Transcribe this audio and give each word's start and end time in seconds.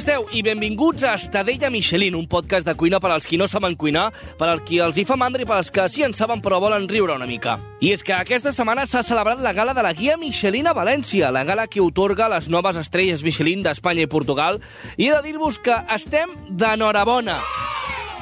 Esteu? 0.00 0.22
I 0.32 0.40
benvinguts 0.40 1.02
a 1.04 1.10
Estadella 1.12 1.68
Michelin, 1.68 2.14
un 2.16 2.24
podcast 2.24 2.64
de 2.64 2.72
cuina 2.72 2.96
per 3.04 3.10
als 3.12 3.26
qui 3.28 3.36
no 3.36 3.44
saben 3.44 3.74
cuinar, 3.76 4.06
per 4.40 4.46
als 4.48 4.62
qui 4.64 4.78
els 4.80 4.96
hi 4.96 5.04
fa 5.04 5.18
mandra 5.20 5.44
i 5.44 5.48
per 5.48 5.58
als 5.58 5.68
que 5.68 5.84
sí 5.92 6.06
en 6.06 6.14
saben 6.16 6.40
però 6.40 6.56
volen 6.62 6.86
riure 6.88 7.18
una 7.18 7.28
mica. 7.28 7.58
I 7.84 7.92
és 7.92 8.00
que 8.06 8.14
aquesta 8.16 8.54
setmana 8.56 8.86
s'ha 8.88 9.02
celebrat 9.04 9.42
la 9.44 9.52
gala 9.52 9.74
de 9.76 9.84
la 9.84 9.92
guia 9.92 10.16
Michelin 10.16 10.70
a 10.70 10.74
València, 10.78 11.28
la 11.28 11.44
gala 11.44 11.68
que 11.68 11.84
otorga 11.84 12.30
les 12.32 12.48
noves 12.48 12.80
estrelles 12.80 13.26
Michelin 13.26 13.60
d'Espanya 13.66 14.08
i 14.08 14.12
Portugal, 14.16 14.62
i 14.96 15.10
he 15.10 15.12
de 15.12 15.20
dir-vos 15.28 15.60
que 15.60 15.76
estem 15.92 16.32
d'enhorabona. 16.48 17.36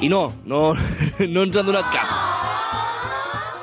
I 0.03 0.11
no, 0.11 0.33
no, 0.43 0.73
no 1.31 1.47
ens 1.47 1.63
han 1.63 1.71
donat 1.71 1.95
cap 1.95 2.48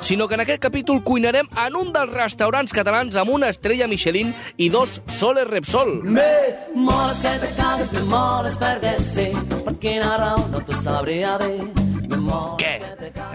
sinó 0.01 0.27
que 0.27 0.35
en 0.35 0.41
aquest 0.41 0.61
capítol 0.61 1.03
cuinarem 1.03 1.47
en 1.65 1.75
un 1.75 1.91
dels 1.93 2.13
restaurants 2.13 2.73
catalans 2.73 3.15
amb 3.15 3.31
una 3.33 3.49
estrella 3.49 3.87
Michelin 3.87 4.33
i 4.57 4.69
dos 4.69 5.01
soles 5.07 5.47
Repsol. 5.47 6.01
Moles 6.03 7.19
que 7.23 7.33
te 7.41 7.51
cagues, 7.57 7.91
me 7.93 8.05
moles 8.11 8.57
perquè 8.59 8.95
sí, 9.01 9.27
per 9.65 9.75
quina 9.81 10.17
raó 10.17 10.47
no 10.51 10.63
t'ho 10.63 10.77
sabria 10.81 11.37
dir. 11.41 11.67
Me 12.07 12.17
moles 12.23 12.61
Què? 12.61 12.77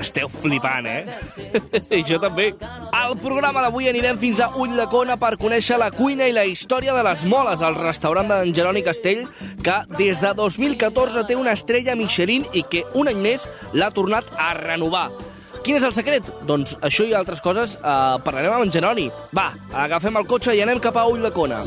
Esteu 0.02 0.29
flipant, 0.33 0.87
eh? 0.87 1.05
I 1.98 2.02
jo 2.09 2.19
també. 2.23 2.52
Al 2.97 3.15
programa 3.21 3.63
d'avui 3.65 3.88
anirem 3.91 4.19
fins 4.21 4.41
a 4.43 4.51
Ulldecona 4.60 5.19
per 5.21 5.37
conèixer 5.41 5.79
la 5.80 5.91
cuina 5.95 6.29
i 6.29 6.35
la 6.35 6.47
història 6.49 6.95
de 6.97 7.05
les 7.07 7.27
moles 7.29 7.63
al 7.63 7.79
restaurant 7.79 8.30
d'en 8.30 8.54
Jeroni 8.57 8.85
Castell, 8.87 9.26
que 9.63 9.82
des 9.99 10.23
de 10.23 10.32
2014 10.38 11.26
té 11.29 11.37
una 11.38 11.54
estrella 11.59 11.97
Michelin 11.99 12.49
i 12.52 12.65
que 12.65 12.85
un 12.99 13.13
any 13.13 13.21
més 13.23 13.49
l'ha 13.74 13.93
tornat 13.95 14.29
a 14.38 14.52
renovar. 14.59 15.10
Quin 15.63 15.79
és 15.79 15.85
el 15.87 15.93
secret? 15.95 16.27
Doncs 16.46 16.74
això 16.82 17.05
i 17.07 17.13
altres 17.15 17.43
coses 17.43 17.77
eh, 17.79 17.93
parlarem 18.27 18.57
amb 18.57 18.66
en 18.66 18.73
Jeroni. 18.74 19.07
Va, 19.37 19.52
agafem 19.85 20.19
el 20.19 20.27
cotxe 20.27 20.57
i 20.59 20.63
anem 20.65 20.82
cap 20.82 20.99
a 20.99 21.07
Ulldecona. 21.07 21.63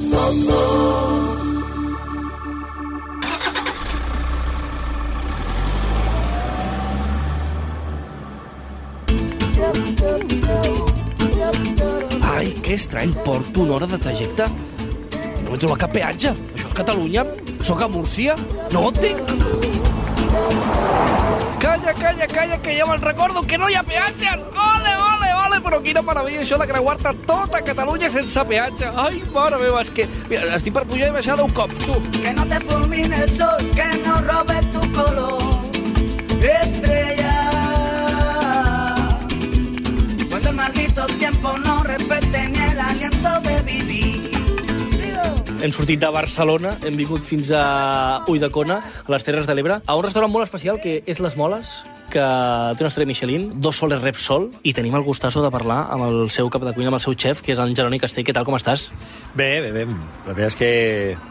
Ai, 12.35 12.51
que 12.59 12.75
estrany, 12.75 13.15
porto 13.23 13.63
una 13.63 13.77
hora 13.79 13.87
de 13.87 13.97
trajecte. 13.97 14.51
No 15.45 15.55
he 15.55 15.61
trobat 15.61 15.85
cap 15.85 15.95
peatge. 15.95 16.35
Això 16.35 16.67
és 16.67 16.77
Catalunya? 16.83 17.23
Soc 17.63 17.87
a 17.87 17.87
Múrcia? 17.87 18.35
No 18.75 18.89
ho 18.89 18.95
tinc. 18.99 19.84
Calla, 21.59 21.93
calla, 21.93 22.27
calla, 22.27 22.57
que 22.61 22.75
ja 22.77 22.85
me'n 22.85 23.01
recordo 23.01 23.41
que 23.41 23.57
no 23.57 23.69
hi 23.69 23.75
ha 23.75 23.83
peatges. 23.83 24.41
Ole, 24.53 24.93
ole, 25.07 25.29
ole, 25.45 25.59
però 25.65 25.79
quina 25.81 26.01
meravella 26.05 26.41
això 26.43 26.57
de 26.61 26.67
creuar-te 26.69 27.13
tota 27.25 27.61
Catalunya 27.65 28.09
sense 28.13 28.43
peatge. 28.49 28.91
Ai, 29.05 29.21
mare 29.33 29.59
meva, 29.61 29.81
és 29.81 29.91
que... 29.95 30.07
Mira, 30.29 30.49
estic 30.57 30.75
per 30.75 30.85
pujar 30.89 31.09
i 31.09 31.15
baixar 31.15 31.37
deu 31.39 31.49
cops, 31.57 31.81
tu. 31.85 31.99
Que 32.19 32.33
no 32.37 32.45
te 32.51 32.59
fulmine 32.69 33.23
el 33.23 33.31
sol, 33.37 33.69
que 33.77 33.89
no 34.05 34.19
robe 34.27 34.61
tu 34.75 34.85
color, 34.93 35.43
estrella. 36.41 37.33
Cuando 40.29 40.49
el 40.49 40.55
maldito 40.55 41.07
tiempo 41.17 41.57
no 41.57 41.83
respete 41.83 42.49
ni 42.49 42.63
el 42.71 42.79
aliento 42.79 43.39
de 43.41 43.61
vivir. 43.61 44.34
Hem 45.61 45.71
sortit 45.71 45.99
de 46.01 46.09
Barcelona, 46.11 46.75
hem 46.85 46.97
vingut 46.99 47.23
fins 47.23 47.49
a 47.55 48.23
Ulldecona, 48.29 48.79
a 49.05 49.11
les 49.13 49.23
Terres 49.23 49.47
de 49.47 49.55
l'Ebre, 49.55 49.79
a 49.85 49.95
un 49.95 50.03
restaurant 50.03 50.31
molt 50.31 50.45
especial 50.45 50.81
que 50.83 50.97
és 51.07 51.21
Les 51.23 51.37
Moles, 51.39 51.69
que 52.11 52.21
té 52.21 52.83
una 52.83 52.91
estrella 52.91 53.07
Michelin, 53.09 53.47
dos 53.63 53.79
soles 53.79 54.01
Repsol, 54.03 54.49
i 54.63 54.75
tenim 54.75 54.95
el 54.99 55.05
gustasso 55.07 55.41
de 55.43 55.51
parlar 55.53 55.85
amb 55.95 56.05
el 56.09 56.29
seu 56.35 56.51
cap 56.53 56.65
de 56.67 56.73
cuina, 56.75 56.91
amb 56.91 56.99
el 56.99 57.03
seu 57.03 57.15
xef, 57.15 57.41
que 57.41 57.55
és 57.55 57.61
en 57.61 57.75
Jeroni 57.75 57.99
Castell. 58.03 58.27
Què 58.27 58.35
tal, 58.35 58.45
com 58.47 58.57
estàs? 58.59 58.89
Bé, 59.33 59.49
bé, 59.63 59.71
bé. 59.71 59.85
La 60.27 60.33
veritat 60.33 60.53
és 60.53 60.59
que 60.59 60.71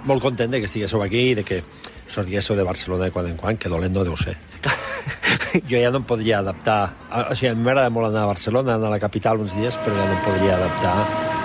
molt 0.08 0.24
content 0.24 0.50
de 0.50 0.62
que 0.62 0.70
estiguéssiu 0.70 1.04
aquí 1.04 1.30
i 1.30 1.36
de 1.38 1.44
que 1.46 1.62
sortíssiu 2.06 2.56
de 2.56 2.64
Barcelona 2.66 3.08
de 3.08 3.12
quan 3.14 3.26
en 3.30 3.36
quan, 3.36 3.56
que 3.56 3.68
dolent 3.68 3.94
no 3.94 4.04
deu 4.04 4.16
ser. 4.16 4.36
jo 5.70 5.78
ja 5.78 5.90
no 5.90 6.00
em 6.02 6.08
podria 6.08 6.40
adaptar... 6.40 6.94
O 7.30 7.34
sigui, 7.34 7.52
a 7.52 7.54
mi 7.54 7.64
m'agrada 7.66 7.92
molt 7.92 8.10
anar 8.10 8.24
a 8.24 8.32
Barcelona, 8.32 8.74
anar 8.74 8.90
a 8.90 8.96
la 8.96 9.00
capital 9.02 9.40
uns 9.40 9.54
dies, 9.56 9.76
però 9.84 9.94
ja 9.96 10.08
no 10.08 10.18
em 10.18 10.24
podria 10.26 10.56
adaptar 10.58 10.96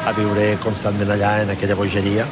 a 0.09 0.14
viure 0.16 0.46
constantment 0.64 1.12
allà, 1.14 1.36
en 1.44 1.53
aquella 1.53 1.78
bogeria, 1.78 2.25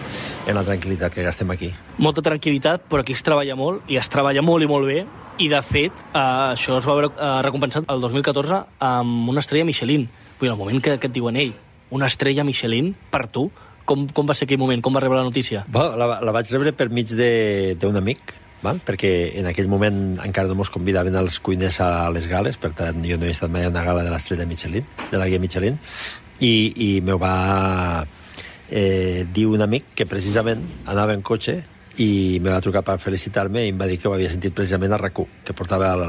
en 0.48 0.58
la 0.58 0.64
tranquil·litat 0.66 1.14
que 1.14 1.26
gastem 1.26 1.52
aquí. 1.54 1.72
Molta 2.02 2.24
tranquil·litat, 2.26 2.88
però 2.90 3.04
aquí 3.04 3.16
es 3.18 3.24
treballa 3.26 3.58
molt, 3.60 3.86
i 3.92 4.00
es 4.00 4.10
treballa 4.10 4.44
molt 4.46 4.66
i 4.66 4.70
molt 4.72 4.88
bé, 4.90 5.04
i 5.38 5.50
de 5.52 5.62
fet, 5.62 5.94
eh, 6.14 6.20
això 6.56 6.80
es 6.80 6.88
va 6.88 6.96
veure 6.98 7.12
eh, 7.14 7.32
recompensat 7.46 7.90
el 7.94 8.02
2014 8.02 8.64
amb 8.88 9.30
una 9.30 9.44
estrella 9.44 9.68
Michelin. 9.68 10.08
Vull 10.40 10.48
dir, 10.48 10.54
el 10.54 10.60
moment 10.60 10.82
que, 10.84 10.98
que 10.98 11.12
et 11.12 11.14
diuen, 11.14 11.38
ei, 11.38 11.54
una 11.94 12.10
estrella 12.10 12.46
Michelin 12.48 12.94
per 13.12 13.28
tu, 13.32 13.48
com, 13.88 14.04
com 14.14 14.28
va 14.28 14.36
ser 14.38 14.48
aquell 14.48 14.60
moment? 14.62 14.84
Com 14.84 14.96
va 14.96 15.02
rebre 15.04 15.22
la 15.22 15.28
notícia? 15.28 15.64
Bueno, 15.72 15.96
la, 16.00 16.20
la 16.22 16.36
vaig 16.36 16.52
rebre 16.54 16.76
per 16.76 16.90
mig 16.94 17.14
d'un 17.16 18.02
amic, 18.02 18.36
val? 18.64 18.82
perquè 18.86 19.14
en 19.40 19.48
aquell 19.50 19.70
moment 19.72 20.20
encara 20.26 20.52
no 20.52 20.58
mos 20.60 20.74
convidaven 20.74 21.16
els 21.18 21.40
cuiners 21.44 21.80
a 21.86 21.90
les 22.14 22.28
gales, 22.30 22.60
per 22.62 22.74
tant 22.78 23.00
jo 23.06 23.18
no 23.20 23.30
he 23.30 23.34
estat 23.34 23.54
mai 23.54 23.66
a 23.66 23.72
una 23.74 23.86
gala 23.88 24.06
de 24.06 24.14
l'estrella 24.14 24.48
Michelin, 24.50 24.86
de 25.12 25.22
la 25.22 25.30
guia 25.32 25.42
Michelin, 25.42 25.80
i, 26.40 26.54
i 26.76 26.92
me 27.02 27.18
va 27.18 28.06
eh, 28.70 29.26
dir 29.34 29.48
un 29.50 29.64
amic 29.66 29.96
que 29.96 30.06
precisament 30.10 30.64
anava 30.86 31.16
en 31.18 31.24
cotxe 31.26 31.62
i 31.98 32.38
me 32.44 32.52
va 32.54 32.62
trucar 32.62 32.84
per 32.86 33.00
felicitar-me 33.02 33.64
i 33.66 33.72
em 33.72 33.80
va 33.80 33.88
dir 33.90 33.98
que 33.98 34.10
ho 34.10 34.14
havia 34.14 34.30
sentit 34.30 34.54
precisament 34.54 34.94
a 34.94 35.00
rac 35.02 35.18
que 35.46 35.56
portava 35.58 35.96
el, 35.96 36.06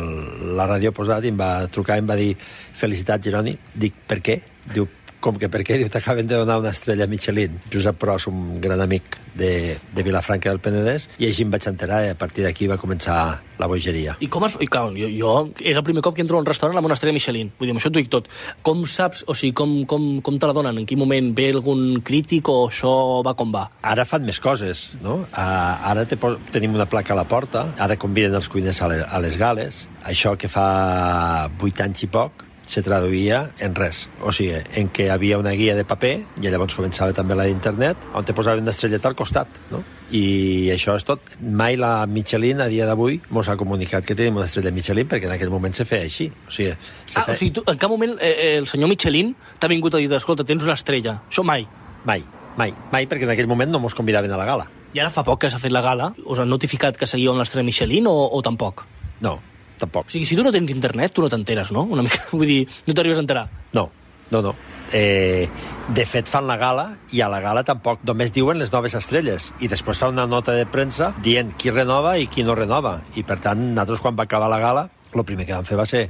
la 0.59 0.69
ràdio 0.69 0.93
posat 0.93 1.25
i 1.25 1.33
em 1.33 1.39
va 1.41 1.53
trucar 1.73 1.97
i 1.97 2.05
em 2.05 2.11
va 2.11 2.19
dir 2.19 2.35
felicitats 2.77 3.25
Jeroni, 3.25 3.57
dic 3.73 3.97
per 4.09 4.21
què? 4.21 4.41
Diu 4.75 4.85
com 5.21 5.39
que 5.39 5.51
per 5.51 5.65
què? 5.67 5.79
Diu, 5.81 5.91
t'acaben 5.93 6.29
de 6.29 6.37
donar 6.39 6.59
una 6.63 6.73
estrella 6.75 7.09
Michelin. 7.11 7.59
Josep 7.73 7.99
Pros, 7.99 8.29
un 8.31 8.61
gran 8.63 8.81
amic 8.81 9.19
de, 9.39 9.77
de 9.95 10.05
Vilafranca 10.07 10.51
del 10.51 10.61
Penedès, 10.63 11.09
i 11.19 11.29
així 11.29 11.45
em 11.47 11.53
vaig 11.53 11.67
enterar 11.71 12.05
i 12.07 12.13
a 12.13 12.19
partir 12.19 12.47
d'aquí 12.47 12.69
va 12.71 12.79
començar 12.81 13.19
la 13.59 13.69
bogeria. 13.71 14.17
I 14.23 14.29
com 14.31 14.47
es... 14.47 14.57
I, 14.63 14.69
clar, 14.71 14.89
jo, 14.97 15.11
jo, 15.11 15.35
és 15.59 15.77
el 15.77 15.85
primer 15.87 16.03
cop 16.07 16.17
que 16.17 16.23
entro 16.25 16.39
a 16.39 16.43
un 16.43 16.49
restaurant 16.49 16.79
amb 16.79 16.91
una 16.91 16.97
estrella 16.99 17.17
Michelin. 17.17 17.53
Vull 17.59 17.71
dir, 17.71 17.77
això 17.81 17.91
t'ho 17.91 18.01
dic 18.01 18.11
tot. 18.13 18.31
Com 18.67 18.85
saps, 18.87 19.25
o 19.27 19.37
sigui, 19.39 19.55
com, 19.59 19.75
com, 19.91 20.09
com 20.25 20.39
te 20.39 20.51
la 20.51 20.57
donen? 20.57 20.79
En 20.79 20.89
quin 20.89 21.01
moment 21.01 21.33
ve 21.37 21.51
algun 21.53 22.03
crític 22.07 22.51
o 22.53 22.61
això 22.69 22.93
va 23.27 23.35
com 23.39 23.55
va? 23.55 23.69
Ara 23.83 24.07
fan 24.09 24.27
més 24.27 24.41
coses, 24.43 24.89
no? 25.03 25.21
Ara 25.35 26.07
te 26.09 26.19
tenim 26.55 26.79
una 26.79 26.89
placa 26.91 27.15
a 27.15 27.19
la 27.19 27.27
porta, 27.29 27.69
ara 27.79 27.99
conviden 28.01 28.39
els 28.39 28.51
cuiners 28.53 28.83
a 28.83 28.93
les, 28.93 29.07
a 29.07 29.23
les 29.25 29.39
gales. 29.41 29.87
Això 30.09 30.37
que 30.39 30.51
fa 30.51 31.49
vuit 31.59 31.81
anys 31.85 32.07
i 32.07 32.13
poc 32.13 32.48
se 32.69 32.83
traduïa 32.85 33.39
en 33.65 33.73
res. 33.75 34.03
O 34.21 34.31
sigui, 34.35 34.59
en 34.77 34.91
què 34.93 35.07
havia 35.11 35.39
una 35.41 35.55
guia 35.57 35.75
de 35.75 35.87
paper, 35.89 36.13
i 36.43 36.51
llavors 36.53 36.77
començava 36.77 37.15
també 37.17 37.35
la 37.39 37.47
d'internet, 37.49 38.03
on 38.15 38.27
te 38.29 38.35
posaven 38.37 38.61
una 38.67 38.75
estrelleta 38.75 39.09
al 39.09 39.17
costat, 39.17 39.49
no? 39.73 39.81
I 40.13 40.69
això 40.73 40.95
és 40.97 41.05
tot. 41.09 41.21
Mai 41.41 41.77
la 41.81 42.07
Michelin, 42.09 42.61
a 42.61 42.69
dia 42.69 42.87
d'avui, 42.89 43.19
mos 43.33 43.49
ha 43.49 43.57
comunicat 43.61 44.05
que 44.05 44.15
tenim 44.17 44.37
una 44.37 44.45
estrella 44.49 44.71
Michelin, 44.73 45.09
perquè 45.09 45.29
en 45.29 45.35
aquell 45.37 45.51
moment 45.53 45.73
se 45.77 45.85
feia 45.89 46.05
així. 46.09 46.29
O 46.47 46.51
sigui, 46.53 46.75
se 47.07 47.19
Ah, 47.21 47.25
feia... 47.25 47.35
o 47.35 47.39
sigui, 47.41 47.53
tu, 47.57 47.65
en 47.67 47.77
cap 47.81 47.91
moment 47.91 48.15
eh, 48.21 48.31
eh, 48.33 48.55
el 48.61 48.67
senyor 48.69 48.89
Michelin 48.93 49.35
t'ha 49.59 49.69
vingut 49.73 49.95
a 49.97 49.99
dir, 50.05 50.13
escolta, 50.17 50.45
tens 50.45 50.63
una 50.65 50.77
estrella. 50.77 51.19
Això 51.31 51.43
mai. 51.45 51.67
Mai, 52.05 52.23
mai, 52.57 52.73
mai, 52.93 53.07
perquè 53.09 53.25
en 53.25 53.33
aquell 53.35 53.49
moment 53.49 53.73
no 53.73 53.81
mos 53.81 53.95
convidaven 53.97 54.33
a 54.33 54.37
la 54.41 54.45
gala. 54.49 54.69
I 54.95 55.01
ara 55.03 55.11
fa 55.13 55.25
poc 55.25 55.41
que 55.43 55.51
s'ha 55.53 55.59
fet 55.61 55.73
la 55.73 55.83
gala. 55.85 56.13
Us 56.25 56.39
han 56.41 56.49
notificat 56.49 56.97
que 56.97 57.07
seguíeu 57.09 57.33
amb 57.33 57.41
l'estrella 57.43 57.65
Michelin 57.67 58.07
o, 58.09 58.15
o 58.33 58.41
tampoc? 58.43 58.85
No, 59.21 59.39
tampoc. 59.81 60.09
O 60.09 60.15
sigui, 60.15 60.27
si 60.29 60.37
tu 60.37 60.45
no 60.47 60.53
tens 60.55 60.71
internet, 60.75 61.15
tu 61.15 61.25
no 61.25 61.31
t'enteres, 61.33 61.73
no? 61.75 61.87
Una 61.89 62.05
mica, 62.07 62.25
vull 62.33 62.49
dir, 62.49 62.65
no 62.87 62.97
t'arribes 62.97 63.21
a 63.21 63.25
enterar. 63.25 63.47
No, 63.77 63.89
no, 64.33 64.43
no. 64.43 64.55
Eh, 64.93 65.49
de 65.95 66.05
fet, 66.09 66.29
fan 66.29 66.47
la 66.49 66.57
gala 66.57 66.87
i 67.13 67.21
a 67.21 67.29
la 67.29 67.43
gala 67.45 67.61
tampoc 67.69 68.01
només 68.09 68.33
diuen 68.33 68.57
les 68.61 68.73
noves 68.73 68.95
estrelles 68.97 69.51
i 69.61 69.69
després 69.69 70.01
fan 70.01 70.15
una 70.17 70.25
nota 70.27 70.55
de 70.57 70.65
premsa 70.65 71.11
dient 71.25 71.51
qui 71.61 71.73
renova 71.73 72.17
i 72.17 72.29
qui 72.29 72.45
no 72.45 72.57
renova. 72.57 72.99
I 73.17 73.25
per 73.29 73.39
tant, 73.45 73.61
nosaltres 73.75 74.05
quan 74.05 74.17
va 74.17 74.25
acabar 74.29 74.49
la 74.49 74.61
gala 74.63 74.87
el 75.15 75.25
primer 75.25 75.47
que 75.47 75.55
vam 75.57 75.65
fer 75.65 75.79
va 75.79 75.87
ser 75.89 76.03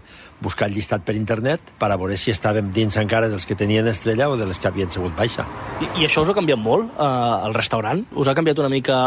buscar 0.43 0.69
el 0.69 0.75
llistat 0.75 1.05
per 1.07 1.15
internet 1.17 1.73
per 1.79 1.91
a 1.93 1.97
veure 2.01 2.17
si 2.19 2.33
estàvem 2.33 2.71
dins 2.75 2.97
encara 2.99 3.29
dels 3.31 3.47
que 3.47 3.55
tenien 3.59 3.87
estrella 3.87 4.29
o 4.29 4.37
de 4.37 4.47
les 4.47 4.59
que 4.59 4.69
havien 4.69 4.91
sigut 4.91 5.15
baixa. 5.17 5.47
I, 5.81 5.91
I 6.03 6.07
això 6.09 6.25
us 6.25 6.33
ha 6.33 6.37
canviat 6.37 6.59
molt, 6.59 6.91
eh, 6.99 7.47
el 7.49 7.55
restaurant? 7.55 8.05
Us 8.19 8.29
ha 8.29 8.35
canviat 8.35 8.59
una 8.59 8.73
mica 8.73 8.99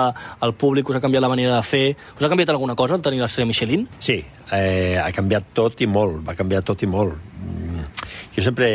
el 0.42 0.54
públic? 0.54 0.90
Us 0.90 1.00
ha 1.00 1.04
canviat 1.04 1.26
la 1.26 1.32
manera 1.32 1.58
de 1.58 1.64
fer? 1.68 1.84
Us 2.18 2.24
ha 2.24 2.32
canviat 2.32 2.54
alguna 2.56 2.76
cosa 2.76 2.96
el 2.96 3.04
tenir 3.04 3.20
l'estrella 3.22 3.50
Michelin? 3.52 3.88
Sí, 4.00 4.22
eh, 4.52 4.98
ha 5.02 5.12
canviat 5.12 5.52
tot 5.54 5.82
i 5.82 5.88
molt, 5.88 6.22
va 6.28 6.38
canviar 6.40 6.64
tot 6.64 6.84
i 6.84 6.90
molt. 6.90 7.18
Mm, 7.42 7.86
Jo 8.32 8.42
sempre 8.46 8.68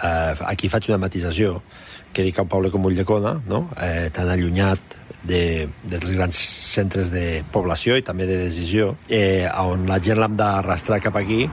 eh, 0.00 0.34
aquí 0.48 0.68
faig 0.72 0.88
una 0.88 0.98
matisació 0.98 1.60
que 2.12 2.24
dic 2.24 2.38
a 2.38 2.42
un 2.42 2.48
poble 2.48 2.70
com 2.72 2.84
Ulldecona, 2.88 3.36
no? 3.46 3.68
eh, 3.76 4.08
tan 4.12 4.28
allunyat 4.32 4.96
de, 5.22 5.68
dels 5.84 6.10
grans 6.16 6.36
centres 6.74 7.10
de 7.12 7.42
població 7.52 7.96
i 7.98 8.04
també 8.06 8.26
de 8.28 8.38
decisió, 8.46 8.94
eh, 9.08 9.48
on 9.60 9.86
la 9.90 10.00
gent 10.02 10.20
l'hem 10.20 10.36
d'arrastrar 10.38 11.00
cap 11.04 11.16
aquí, 11.20 11.44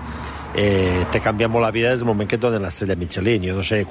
eh, 0.56 1.06
te 1.12 1.22
canvia 1.24 1.50
molt 1.52 1.68
la 1.68 1.72
vida 1.72 1.92
des 1.92 2.00
del 2.04 2.08
moment 2.08 2.30
que 2.30 2.40
et 2.40 2.42
donen 2.42 2.64
l'estrella 2.64 2.96
Michelin. 2.96 3.50
Jo 3.50 3.56
no 3.56 3.64
sé, 3.64 3.86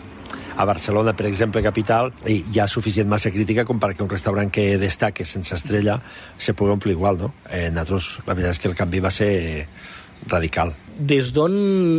A 0.56 0.64
Barcelona, 0.64 1.12
per 1.12 1.26
exemple, 1.28 1.60
capital, 1.62 2.14
hi 2.24 2.38
hi 2.50 2.60
ha 2.62 2.66
suficient 2.66 3.10
massa 3.12 3.30
crítica 3.30 3.66
com 3.68 3.76
perquè 3.76 4.00
un 4.00 4.08
restaurant 4.08 4.48
que 4.50 4.78
destaque 4.80 5.26
sense 5.28 5.52
estrella 5.54 5.98
se 6.38 6.54
pugui 6.56 6.72
omplir 6.72 6.96
igual, 6.96 7.20
no? 7.20 7.34
Eh, 7.50 7.68
nosaltres, 7.68 8.24
la 8.24 8.32
veritat 8.32 8.56
és 8.56 8.62
que 8.62 8.72
el 8.72 8.80
canvi 8.80 9.04
va 9.04 9.12
ser 9.12 9.30
radical. 10.32 10.72
Des 10.96 11.28
d'on 11.36 11.56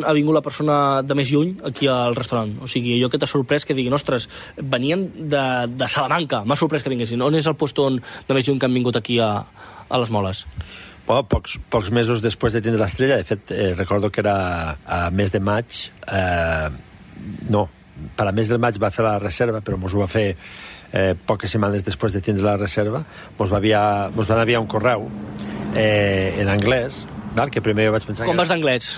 ha 0.08 0.14
vingut 0.18 0.34
la 0.34 0.42
persona 0.42 1.04
de 1.06 1.16
més 1.18 1.30
lluny 1.30 1.54
aquí 1.70 1.90
al 1.92 2.16
restaurant? 2.18 2.56
O 2.66 2.70
sigui, 2.72 2.96
allò 2.98 3.12
que 3.14 3.20
t'ha 3.22 3.30
sorprès 3.30 3.66
que 3.68 3.76
diguin, 3.78 3.94
ostres, 3.94 4.26
venien 4.58 5.06
de, 5.18 5.44
de 5.70 5.90
Salamanca, 5.92 6.42
m'ha 6.46 6.58
sorprès 6.58 6.84
que 6.84 6.90
vinguessin. 6.94 7.22
On 7.22 7.36
és 7.38 7.46
el 7.46 7.54
lloc 7.54 7.84
on 7.84 8.02
de 8.02 8.38
més 8.38 8.48
lluny 8.48 8.60
que 8.60 8.66
han 8.66 8.74
vingut 8.74 8.98
aquí 8.98 9.20
a, 9.22 9.32
a 9.90 10.02
les 10.02 10.10
Moles? 10.14 10.46
Bueno, 11.08 11.24
pocs, 11.24 11.60
pocs 11.72 11.92
mesos 11.96 12.20
després 12.20 12.58
de 12.58 12.62
tindre 12.66 12.82
l'estrella, 12.82 13.22
de 13.22 13.28
fet, 13.28 13.52
eh, 13.56 13.74
recordo 13.78 14.10
que 14.12 14.20
era 14.20 14.78
a 14.84 15.10
mes 15.10 15.32
de 15.32 15.40
maig, 15.40 15.78
eh, 16.04 16.70
no, 17.50 17.68
per 18.18 18.28
a 18.28 18.34
mes 18.36 18.50
de 18.52 18.58
maig 18.60 18.80
va 18.82 18.92
fer 18.92 19.06
la 19.06 19.18
reserva, 19.22 19.62
però 19.62 19.80
mos 19.80 19.96
ho 19.96 20.02
va 20.02 20.10
fer 20.12 20.26
eh, 20.92 21.14
poques 21.16 21.54
setmanes 21.54 21.86
després 21.86 22.18
de 22.18 22.22
tindre 22.26 22.44
la 22.44 22.58
reserva, 22.58 23.06
mos, 23.38 23.52
va 23.54 23.62
enviar, 23.62 23.86
mos 24.16 24.28
van 24.28 24.44
enviar 24.44 24.60
un 24.64 24.68
correu 24.68 25.08
eh, 25.76 26.36
en 26.42 26.52
anglès, 26.52 27.06
val? 27.38 27.52
que 27.54 27.62
primer 27.64 27.90
vaig 27.94 28.06
pensar... 28.10 28.26
Com 28.28 28.36
que 28.36 28.42
vas 28.44 28.50
d'anglès? 28.52 28.90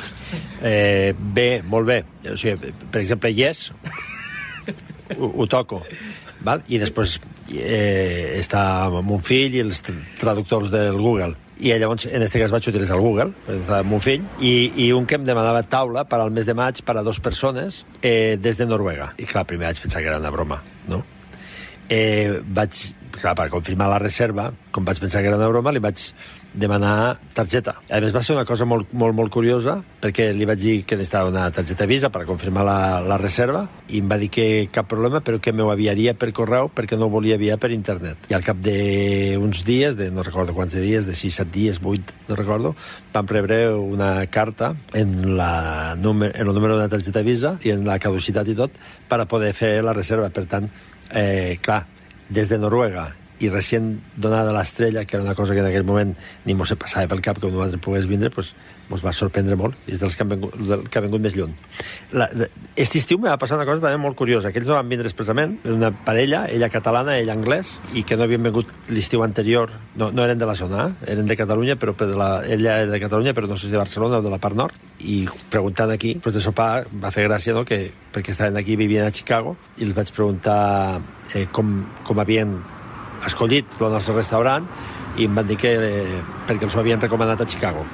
Eh, 0.64 1.14
bé, 1.18 1.50
molt 1.64 1.88
bé. 1.90 2.00
O 2.32 2.38
sigui, 2.40 2.74
per 2.92 3.02
exemple, 3.04 3.32
yes, 3.36 3.70
ho, 5.18 5.30
ho 5.36 5.48
toco. 5.52 5.84
Val? 6.46 6.64
I 6.72 6.80
després 6.80 7.18
eh, 7.52 8.38
està 8.40 8.64
amb 8.88 9.12
un 9.12 9.22
fill 9.26 9.58
i 9.60 9.64
els 9.66 9.82
tr- 9.84 10.00
traductors 10.22 10.72
del 10.72 10.98
Google. 11.00 11.36
I 11.60 11.74
llavors, 11.76 12.06
en 12.08 12.22
aquest 12.24 12.38
cas, 12.40 12.54
vaig 12.56 12.68
utilitzar 12.72 12.96
el 12.96 13.04
Google, 13.04 13.34
amb 13.76 13.92
un 13.98 14.00
fill, 14.00 14.24
i, 14.40 14.72
i 14.80 14.92
un 14.96 15.04
que 15.10 15.18
em 15.20 15.26
demanava 15.28 15.66
taula 15.68 16.06
per 16.08 16.22
al 16.24 16.32
mes 16.32 16.48
de 16.48 16.56
maig 16.56 16.80
per 16.88 16.96
a 16.96 17.04
dos 17.04 17.20
persones 17.20 17.82
eh, 18.00 18.38
des 18.40 18.56
de 18.62 18.68
Noruega. 18.70 19.10
I 19.20 19.28
clar, 19.28 19.44
primer 19.50 19.68
vaig 19.68 19.82
pensar 19.84 20.00
que 20.00 20.08
era 20.08 20.22
una 20.24 20.32
broma, 20.32 20.62
no? 20.88 21.02
Eh, 21.90 22.42
vaig, 22.46 22.84
clar, 23.18 23.34
per 23.34 23.48
confirmar 23.50 23.88
la 23.90 23.98
reserva, 23.98 24.52
com 24.72 24.86
vaig 24.86 25.00
pensar 25.02 25.24
que 25.24 25.32
era 25.32 25.40
una 25.40 25.48
broma, 25.50 25.74
li 25.74 25.82
vaig 25.82 26.04
demanar 26.54 27.20
targeta. 27.34 27.76
A 27.90 28.00
més, 28.02 28.14
va 28.14 28.22
ser 28.26 28.36
una 28.36 28.46
cosa 28.46 28.66
molt, 28.70 28.92
molt, 28.94 29.16
molt 29.18 29.32
curiosa, 29.34 29.80
perquè 30.02 30.30
li 30.34 30.46
vaig 30.50 30.62
dir 30.62 30.76
que 30.86 30.98
necessitava 30.98 31.30
una 31.30 31.48
targeta 31.54 31.88
Visa 31.90 32.12
per 32.14 32.26
confirmar 32.28 32.66
la, 32.66 32.78
la 33.06 33.18
reserva, 33.22 33.64
i 33.90 34.02
em 34.04 34.10
va 34.10 34.20
dir 34.22 34.30
que 34.34 34.46
cap 34.74 34.90
problema, 34.90 35.22
però 35.26 35.40
que 35.42 35.54
m'ho 35.54 35.70
aviaria 35.74 36.14
per 36.18 36.32
correu 36.38 36.70
perquè 36.74 36.98
no 36.98 37.10
volia 37.10 37.40
enviar 37.40 37.58
per 37.62 37.72
internet. 37.74 38.30
I 38.30 38.38
al 38.38 38.46
cap 38.46 38.62
d'uns 38.66 39.64
dies, 39.66 39.98
de 39.98 40.10
no 40.14 40.26
recordo 40.26 40.54
quants 40.58 40.78
de 40.78 40.84
dies, 40.86 41.10
de 41.10 41.18
6, 41.18 41.42
7 41.42 41.54
dies, 41.54 41.82
8, 41.82 42.20
no 42.30 42.38
recordo, 42.38 42.76
vam 43.14 43.30
rebre 43.34 43.64
una 43.74 44.14
carta 44.30 44.76
en, 44.94 45.36
la, 45.38 45.96
en 45.98 46.06
el 46.06 46.54
número 46.54 46.78
de 46.78 46.86
la 46.86 46.94
targeta 46.94 47.26
Visa 47.26 47.58
i 47.66 47.74
en 47.74 47.86
la 47.90 47.98
caducitat 48.02 48.50
i 48.50 48.58
tot 48.58 48.78
per 49.10 49.22
a 49.22 49.30
poder 49.30 49.54
fer 49.58 49.80
la 49.86 49.98
reserva. 49.98 50.30
Per 50.34 50.46
tant, 50.50 50.70
eh, 51.12 51.60
clar, 51.62 51.86
des 52.30 52.50
de 52.50 52.58
Noruega 52.58 53.14
i 53.40 53.50
recient 53.50 53.94
donada 54.18 54.54
l'estrella, 54.56 55.06
que 55.06 55.18
era 55.18 55.24
una 55.24 55.36
cosa 55.36 55.54
que 55.54 55.64
en 55.64 55.70
aquell 55.70 55.88
moment 55.88 56.16
ni 56.46 56.56
mos 56.56 56.70
se 56.72 56.78
passava 56.80 57.08
pel 57.08 57.24
cap 57.26 57.40
que 57.40 57.48
un 57.48 57.62
altre 57.64 57.80
pogués 57.82 58.08
vindre, 58.10 58.30
pues, 58.34 58.54
mos 58.90 59.04
va 59.06 59.14
sorprendre 59.14 59.56
molt. 59.60 59.78
I 59.88 59.96
és 59.96 60.02
dels 60.02 60.16
que 60.18 60.26
han 60.26 60.32
vengut, 60.34 60.56
del 60.70 60.88
que 60.90 61.00
ha 61.00 61.04
vengut 61.06 61.22
més 61.24 61.36
lluny. 61.38 61.54
La, 62.12 62.28
de, 62.34 62.50
este 62.76 63.00
estiu 63.00 63.20
me 63.22 63.30
va 63.30 63.38
passar 63.42 63.60
una 63.60 63.68
cosa 63.70 63.84
també 63.86 64.02
molt 64.02 64.18
curiosa, 64.20 64.52
que 64.52 64.60
ells 64.62 64.70
no 64.70 64.78
van 64.78 64.90
vindre 64.90 65.08
expressament, 65.08 65.58
una 65.70 65.92
parella, 66.06 66.46
ella 66.52 66.72
catalana, 66.74 67.18
ell 67.22 67.32
anglès, 67.34 67.76
i 67.94 68.04
que 68.04 68.18
no 68.18 68.26
havien 68.26 68.44
vengut 68.50 68.74
l'estiu 68.90 69.24
anterior, 69.26 69.72
no, 70.00 70.10
no 70.12 70.26
eren 70.26 70.42
de 70.42 70.50
la 70.50 70.58
zona, 70.60 70.88
eh? 70.90 71.12
eren 71.14 71.30
de 71.30 71.38
Catalunya, 71.40 71.78
però 71.80 71.94
per 71.98 72.10
la, 72.10 72.32
ella 72.46 72.80
era 72.84 72.92
de 72.92 73.02
Catalunya, 73.04 73.36
però 73.38 73.48
no 73.48 73.60
sé 73.60 73.68
si 73.68 73.76
de 73.76 73.82
Barcelona 73.82 74.20
o 74.20 74.26
de 74.26 74.34
la 74.34 74.42
part 74.42 74.58
nord, 74.58 74.76
i 75.00 75.22
preguntant 75.54 75.94
aquí, 75.94 76.16
després 76.18 76.40
de 76.40 76.44
sopar, 76.44 76.72
va 76.90 77.14
fer 77.16 77.30
gràcia, 77.30 77.56
no?, 77.56 77.64
que, 77.68 77.86
perquè 78.14 78.34
estaven 78.34 78.58
aquí, 78.60 78.76
vivien 78.80 79.06
a 79.06 79.14
Chicago, 79.14 79.56
i 79.78 79.86
els 79.88 79.96
vaig 79.98 80.12
preguntar 80.16 80.60
eh, 81.36 81.46
com, 81.54 81.80
com 82.08 82.26
havien 82.26 82.58
escollit 83.28 83.80
el 83.80 83.92
nostre 83.92 84.16
restaurant 84.16 84.68
i 85.18 85.28
em 85.28 85.36
van 85.36 85.48
dir 85.48 85.58
que 85.60 85.74
eh, 85.76 86.22
perquè 86.48 86.68
els 86.68 86.76
ho 86.76 86.84
havien 86.84 87.02
recomanat 87.02 87.42
a 87.42 87.48
Chicago. 87.50 87.86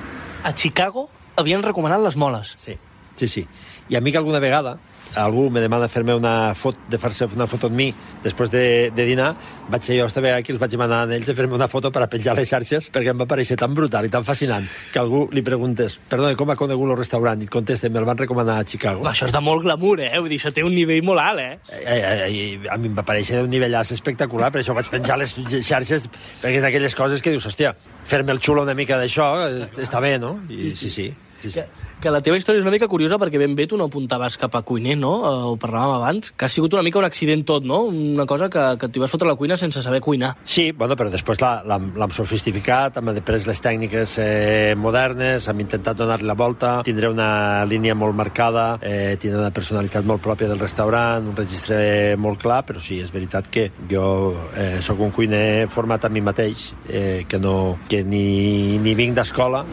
A 0.43 0.53
Chicago 0.53 1.07
havien 1.35 1.63
recomanat 1.63 2.03
les 2.03 2.17
moles. 2.17 2.55
Sí, 2.61 2.77
sí, 3.15 3.27
sí. 3.27 3.47
I 3.89 3.97
a 3.97 4.01
mi 4.01 4.11
que 4.11 4.21
alguna 4.21 4.39
vegada 4.39 4.77
algú 5.15 5.49
me 5.49 5.61
demana 5.61 5.87
fer-me 5.87 6.15
una 6.15 6.53
foto, 6.55 6.79
de 6.89 6.99
fer-se 6.99 7.27
una 7.35 7.47
foto 7.47 7.69
amb 7.69 7.77
mi 7.77 7.89
després 8.23 8.51
de, 8.51 8.91
de 8.95 9.05
dinar, 9.07 9.33
vaig 9.69 9.85
ser 9.85 9.99
jo 9.99 10.07
esta 10.09 10.23
vegada 10.23 10.43
que 10.43 10.53
els 10.53 10.61
vaig 10.61 10.71
demanar 10.71 11.03
a 11.05 11.15
ells 11.15 11.29
de 11.29 11.35
fer-me 11.37 11.55
una 11.55 11.69
foto 11.71 11.91
per 11.91 12.03
a 12.03 12.09
penjar 12.11 12.35
les 12.37 12.49
xarxes 12.49 12.89
perquè 12.93 13.13
em 13.13 13.21
va 13.21 13.27
parèixer 13.29 13.57
tan 13.59 13.73
brutal 13.77 14.07
i 14.07 14.11
tan 14.13 14.25
fascinant 14.27 14.67
que 14.91 14.99
algú 14.99 15.25
li 15.31 15.43
preguntés, 15.45 15.97
perdona, 16.09 16.35
com 16.39 16.51
ha 16.51 16.57
conegut 16.59 16.91
el 16.91 16.99
restaurant? 16.99 17.41
I 17.41 17.49
et 17.49 17.53
contesta, 17.53 17.89
me'l 17.89 18.07
van 18.07 18.19
recomanar 18.19 18.59
a 18.61 18.65
Chicago. 18.67 19.03
Home, 19.03 19.11
això 19.11 19.29
és 19.29 19.33
de 19.35 19.41
molt 19.43 19.65
glamour, 19.65 20.01
eh? 20.03 20.11
Vull 20.19 20.31
dir, 20.31 20.39
això 20.41 20.53
té 20.55 20.63
un 20.65 20.73
nivell 20.75 21.03
molt 21.05 21.23
alt, 21.23 21.41
eh? 21.43 21.59
Eh, 21.81 21.97
eh, 21.97 22.15
eh, 22.27 22.71
a 22.71 22.77
mi 22.81 22.91
em 22.91 22.97
va 22.97 23.05
parèixer 23.07 23.41
d'un 23.41 23.51
nivellaç 23.51 23.93
espectacular, 23.95 24.51
per 24.53 24.63
això 24.63 24.75
vaig 24.77 24.89
penjar 24.91 25.19
les 25.21 25.35
xarxes, 25.35 26.09
perquè 26.41 26.59
és 26.59 26.65
d'aquelles 26.65 26.97
coses 26.97 27.23
que 27.23 27.33
dius, 27.35 27.47
hòstia, 27.49 27.75
fer-me 28.05 28.35
el 28.35 28.41
xulo 28.43 28.65
una 28.65 28.75
mica 28.77 28.99
d'això 29.01 29.29
eh, 29.45 29.69
està 29.85 30.01
bé, 30.03 30.17
no? 30.21 30.37
I 30.49 30.73
sí, 30.77 30.91
sí. 30.93 31.09
Sí, 31.45 31.51
sí. 31.51 31.59
Que, 31.61 32.01
que 32.05 32.11
la 32.11 32.19
teva 32.21 32.37
història 32.37 32.59
és 32.59 32.65
una 32.67 32.73
mica 32.73 32.87
curiosa 32.91 33.17
perquè 33.21 33.39
ben 33.41 33.55
bé 33.55 33.65
tu 33.71 33.77
no 33.79 33.85
apuntaves 33.87 34.37
cap 34.37 34.53
a 34.57 34.61
cuiner, 34.67 34.97
no? 34.97 35.13
Eh, 35.23 35.43
Ho 35.51 35.55
parlàvem 35.61 35.95
abans, 35.95 36.31
que 36.35 36.45
ha 36.45 36.49
sigut 36.51 36.73
una 36.75 36.83
mica 36.83 36.99
un 36.99 37.05
accident 37.07 37.45
tot, 37.47 37.63
no? 37.65 37.83
Una 37.87 38.25
cosa 38.25 38.49
que, 38.49 38.65
que 38.81 38.89
t'hi 38.89 38.99
vas 38.99 39.11
fotre 39.13 39.29
a 39.29 39.31
la 39.31 39.37
cuina 39.39 39.57
sense 39.57 39.81
saber 39.81 40.01
cuinar. 40.01 40.35
Sí, 40.43 40.71
bueno, 40.71 40.95
però 40.99 41.09
després 41.13 41.39
la- 41.41 41.61
l'hem 41.65 42.11
sofistificat, 42.11 42.97
hem 42.97 43.09
après 43.15 43.45
les 43.47 43.61
tècniques 43.61 44.17
eh, 44.19 44.75
modernes, 44.77 45.47
hem 45.47 45.59
intentat 45.63 45.97
donar-li 45.97 46.27
la 46.27 46.33
volta, 46.35 46.81
tindré 46.83 47.09
una 47.09 47.63
línia 47.65 47.95
molt 47.95 48.15
marcada, 48.15 48.77
eh, 48.81 49.15
tindré 49.21 49.39
una 49.39 49.51
personalitat 49.55 50.05
molt 50.05 50.21
pròpia 50.21 50.47
del 50.49 50.59
restaurant, 50.59 51.25
un 51.31 51.35
registre 51.37 52.15
molt 52.17 52.41
clar, 52.41 52.63
però 52.65 52.79
sí, 52.81 52.99
és 52.99 53.11
veritat 53.13 53.47
que 53.51 53.69
jo 53.89 54.35
eh, 54.55 54.81
sóc 54.81 54.99
un 54.99 55.11
cuiner 55.15 55.67
format 55.71 56.05
a 56.05 56.09
mi 56.09 56.21
mateix, 56.21 56.73
eh, 56.89 57.25
que, 57.29 57.39
no, 57.39 57.77
que 57.89 58.03
ni, 58.03 58.77
ni 58.81 58.95
vinc 58.95 59.15
d'escola, 59.15 59.63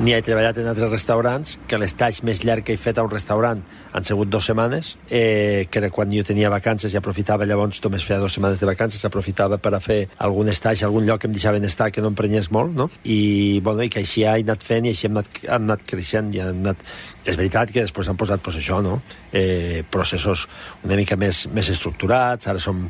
ni 0.00 0.14
he 0.16 0.22
treballat 0.24 0.56
en 0.58 0.68
altres 0.70 0.90
restaurants, 1.10 1.56
que 1.66 1.78
l'estatge 1.78 2.22
més 2.24 2.44
llarg 2.46 2.62
que 2.62 2.74
he 2.74 2.78
fet 2.78 2.98
a 2.98 3.02
un 3.02 3.10
restaurant 3.10 3.62
han 3.92 4.04
sigut 4.06 4.30
dues 4.30 4.46
setmanes, 4.46 4.92
eh, 5.10 5.66
que 5.70 5.80
era 5.80 5.90
quan 5.90 6.10
jo 6.12 6.22
tenia 6.22 6.50
vacances 6.50 6.94
i 6.94 6.98
aprofitava 7.00 7.46
llavors, 7.46 7.80
només 7.82 8.04
feia 8.06 8.20
dues 8.20 8.36
setmanes 8.36 8.60
de 8.60 8.68
vacances, 8.68 9.04
aprofitava 9.04 9.58
per 9.58 9.74
a 9.74 9.80
fer 9.80 10.06
algun 10.18 10.48
estatge, 10.48 10.84
algun 10.86 11.06
lloc 11.06 11.22
que 11.22 11.26
em 11.26 11.34
deixaven 11.34 11.64
estar 11.66 11.90
que 11.90 12.00
no 12.00 12.12
em 12.12 12.18
prenyés 12.18 12.50
molt, 12.54 12.76
no? 12.76 12.90
I, 13.02 13.60
bueno, 13.64 13.82
i 13.82 13.90
que 13.90 14.04
així 14.04 14.22
he 14.22 14.36
anat 14.44 14.62
fent 14.62 14.86
i 14.86 14.94
així 14.94 15.08
hem 15.08 15.18
anat, 15.18 15.40
hem 15.42 15.66
anat 15.66 15.86
creixent 15.86 16.34
i 16.34 16.44
hem 16.44 16.62
anat... 16.62 16.84
És 17.20 17.36
veritat 17.36 17.68
que 17.68 17.82
després 17.82 18.08
han 18.08 18.16
posat, 18.16 18.40
pues, 18.40 18.56
això, 18.56 18.78
no? 18.82 19.00
Eh, 19.32 19.82
processos 19.90 20.46
una 20.86 20.96
mica 20.96 21.18
més, 21.20 21.48
més 21.52 21.68
estructurats, 21.74 22.46
ara 22.48 22.62
som 22.62 22.86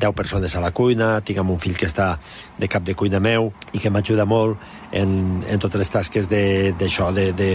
10 0.00 0.12
persones 0.14 0.54
a 0.56 0.60
la 0.60 0.70
cuina, 0.74 1.20
tinc 1.24 1.38
amb 1.38 1.50
un 1.54 1.58
fill 1.62 1.76
que 1.78 1.86
està 1.86 2.18
de 2.58 2.68
cap 2.68 2.82
de 2.84 2.94
cuina 2.98 3.20
meu 3.22 3.52
i 3.72 3.78
que 3.80 3.90
m'ajuda 3.90 4.24
molt 4.26 4.58
en, 4.92 5.42
en 5.48 5.58
totes 5.62 5.78
les 5.80 5.90
tasques 5.90 6.28
de- 6.28 6.72
d'això, 6.78 7.12
de, 7.14 7.28
de, 7.32 7.50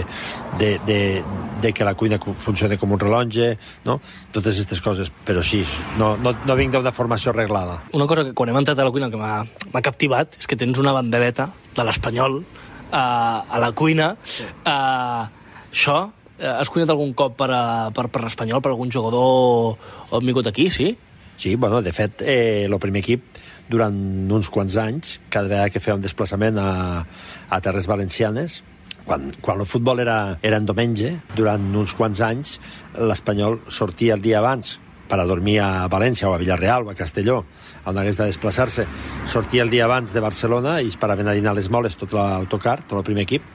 de, 0.58 0.70
de, 0.86 0.98
de 1.60 1.72
que 1.72 1.84
la 1.84 1.94
cuina 1.94 2.18
cu- 2.18 2.32
funcioni 2.34 2.78
com 2.80 2.92
un 2.92 3.00
rellotge, 3.00 3.52
no? 3.84 4.00
Totes 4.32 4.54
aquestes 4.56 4.80
coses, 4.80 5.12
però 5.26 5.42
sí, 5.42 5.64
no, 5.98 6.16
no, 6.16 6.32
no 6.46 6.56
vinc 6.56 6.72
d'una 6.72 6.92
formació 6.92 7.32
reglada. 7.36 7.80
Una 7.92 8.06
cosa 8.06 8.24
que 8.24 8.32
quan 8.34 8.48
hem 8.50 8.60
entrat 8.62 8.78
a 8.80 8.84
la 8.88 8.90
cuina 8.94 9.10
que 9.10 9.20
m'ha 9.20 9.44
m'ha 9.72 9.82
captivat 9.84 10.40
és 10.40 10.46
que 10.50 10.56
tens 10.56 10.78
una 10.80 10.92
bandereta 10.96 11.50
de 11.76 11.84
l'espanyol 11.84 12.40
a, 12.90 13.44
a 13.48 13.58
la 13.62 13.70
cuina. 13.72 14.14
Uh, 14.66 15.28
això, 15.70 15.98
eh, 16.40 16.48
has 16.50 16.68
cuinat 16.72 16.90
algun 16.90 17.12
cop 17.14 17.36
per, 17.38 17.50
a, 17.54 17.62
per, 17.94 18.08
per 18.10 18.24
l'espanyol, 18.24 18.60
per 18.64 18.72
algun 18.72 18.90
jugador 18.90 19.76
o 20.10 20.16
han 20.18 20.26
vingut 20.26 20.48
aquí, 20.50 20.66
sí? 20.72 20.90
Sí, 21.40 21.54
bueno, 21.56 21.80
de 21.80 21.92
fet, 21.96 22.20
eh, 22.20 22.66
el 22.66 22.74
primer 22.76 23.00
equip, 23.00 23.38
durant 23.72 23.96
uns 24.28 24.50
quants 24.52 24.74
anys, 24.76 25.14
cada 25.32 25.48
vegada 25.48 25.70
que 25.72 25.80
feia 25.80 25.94
un 25.96 26.02
desplaçament 26.04 26.58
a, 26.60 26.72
a 27.48 27.60
Terres 27.64 27.88
Valencianes, 27.88 28.58
quan, 29.06 29.30
quan 29.40 29.62
el 29.64 29.64
futbol 29.64 30.04
era, 30.04 30.36
era 30.44 30.58
en 30.60 30.68
diumenge, 30.68 31.14
durant 31.38 31.64
uns 31.80 31.96
quants 31.96 32.20
anys, 32.20 32.58
l'Espanyol 32.92 33.56
sortia 33.72 34.18
el 34.18 34.26
dia 34.26 34.36
abans 34.44 34.76
per 35.08 35.16
a 35.16 35.26
dormir 35.26 35.56
a 35.64 35.88
València 35.88 36.28
o 36.28 36.36
a 36.36 36.44
Villarreal 36.44 36.84
o 36.84 36.92
a 36.92 36.98
Castelló, 36.98 37.40
on 37.88 37.96
hagués 37.96 38.20
de 38.20 38.28
desplaçar-se. 38.28 38.84
Sortia 39.24 39.64
el 39.64 39.72
dia 39.72 39.88
abans 39.88 40.12
de 40.12 40.20
Barcelona 40.20 40.76
i 40.84 40.92
es 40.92 41.00
paraven 41.00 41.32
a 41.32 41.40
dinar 41.40 41.56
a 41.56 41.58
les 41.62 41.72
moles 41.72 41.96
tot 41.96 42.12
l'autocar, 42.12 42.82
tot 42.84 43.00
el 43.00 43.08
primer 43.08 43.24
equip, 43.24 43.48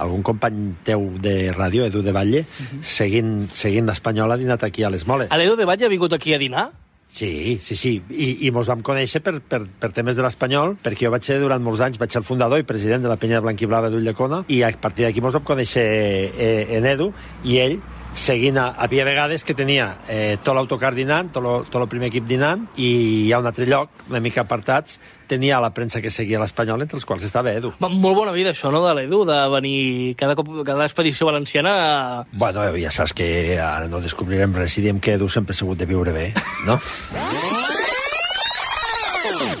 algun 0.00 0.24
company 0.24 0.70
teu 0.88 1.10
de 1.20 1.52
ràdio, 1.52 1.84
Edu 1.84 2.00
de 2.00 2.16
Batlle, 2.16 2.46
seguint, 2.80 3.50
seguint 3.52 3.92
l'Espanyol 3.92 4.32
ha 4.32 4.40
dinat 4.40 4.64
aquí 4.64 4.88
a 4.88 4.90
les 4.90 5.04
moles. 5.04 5.28
L'Edo 5.36 5.60
de 5.60 5.68
Batlle 5.68 5.84
ha 5.84 5.92
vingut 5.92 6.16
aquí 6.16 6.32
a 6.32 6.40
dinar? 6.40 6.70
Sí, 7.10 7.58
sí, 7.60 7.74
sí. 7.74 7.92
I, 8.08 8.46
i 8.46 8.50
mos 8.54 8.68
vam 8.70 8.84
conèixer 8.86 9.18
per, 9.26 9.40
per, 9.42 9.64
per 9.82 9.90
temes 9.92 10.14
de 10.14 10.22
l'Espanyol, 10.22 10.76
perquè 10.80 11.08
jo 11.08 11.10
vaig 11.12 11.26
ser 11.26 11.40
durant 11.42 11.62
molts 11.62 11.82
anys, 11.82 11.98
vaig 11.98 12.14
ser 12.14 12.22
el 12.22 12.28
fundador 12.28 12.62
i 12.62 12.66
president 12.68 13.02
de 13.02 13.10
la 13.10 13.18
penya 13.18 13.42
blanquiblava 13.42 13.90
d'Ulldecona, 13.90 14.44
i 14.46 14.62
a 14.62 14.70
partir 14.78 15.08
d'aquí 15.08 15.24
mos 15.24 15.34
vam 15.34 15.44
conèixer 15.48 15.82
eh, 16.30 16.76
en 16.78 16.86
Edu, 16.86 17.10
i 17.42 17.58
ell 17.64 17.80
seguint, 18.14 18.58
a, 18.58 18.70
havia 18.82 19.04
vegades 19.06 19.44
que 19.46 19.54
tenia 19.54 19.96
eh, 20.08 20.36
tot 20.42 20.54
l'autocar 20.56 20.90
dinant, 20.96 21.30
tot, 21.32 21.42
lo, 21.44 21.52
tot 21.70 21.80
el 21.82 21.88
primer 21.88 22.08
equip 22.10 22.26
dinant, 22.28 22.66
i 22.76 22.90
hi 23.28 23.32
ha 23.32 23.38
un 23.40 23.46
altre 23.48 23.66
lloc, 23.70 23.90
una 24.10 24.20
mica 24.20 24.42
apartats, 24.42 24.98
tenia 25.30 25.60
la 25.62 25.70
premsa 25.72 26.00
que 26.02 26.10
seguia 26.10 26.40
l'Espanyol, 26.42 26.82
entre 26.82 26.98
els 26.98 27.06
quals 27.06 27.22
estava 27.24 27.52
Edu. 27.54 27.70
Va, 27.80 27.88
Molt 27.88 28.16
bona 28.18 28.32
vida, 28.34 28.50
això, 28.50 28.72
no, 28.74 28.82
de 28.86 28.94
l'Edu, 28.98 29.22
de 29.28 29.38
venir 29.54 30.14
cada, 30.18 30.34
cop, 30.34 30.50
cada 30.66 30.84
expedició 30.88 31.28
valenciana... 31.30 31.74
a- 31.78 32.26
Bueno, 32.32 32.66
ja 32.82 32.90
saps 32.90 33.14
que 33.14 33.58
ara 33.62 33.86
no 33.88 34.00
descobrirem 34.02 34.54
res 34.58 34.74
si 34.74 34.82
diem 34.82 34.98
que 35.00 35.14
Edu 35.14 35.28
sempre 35.30 35.54
ha 35.54 35.60
sigut 35.62 35.78
de 35.78 35.86
viure 35.86 36.12
bé, 36.12 36.32
no? 36.66 36.80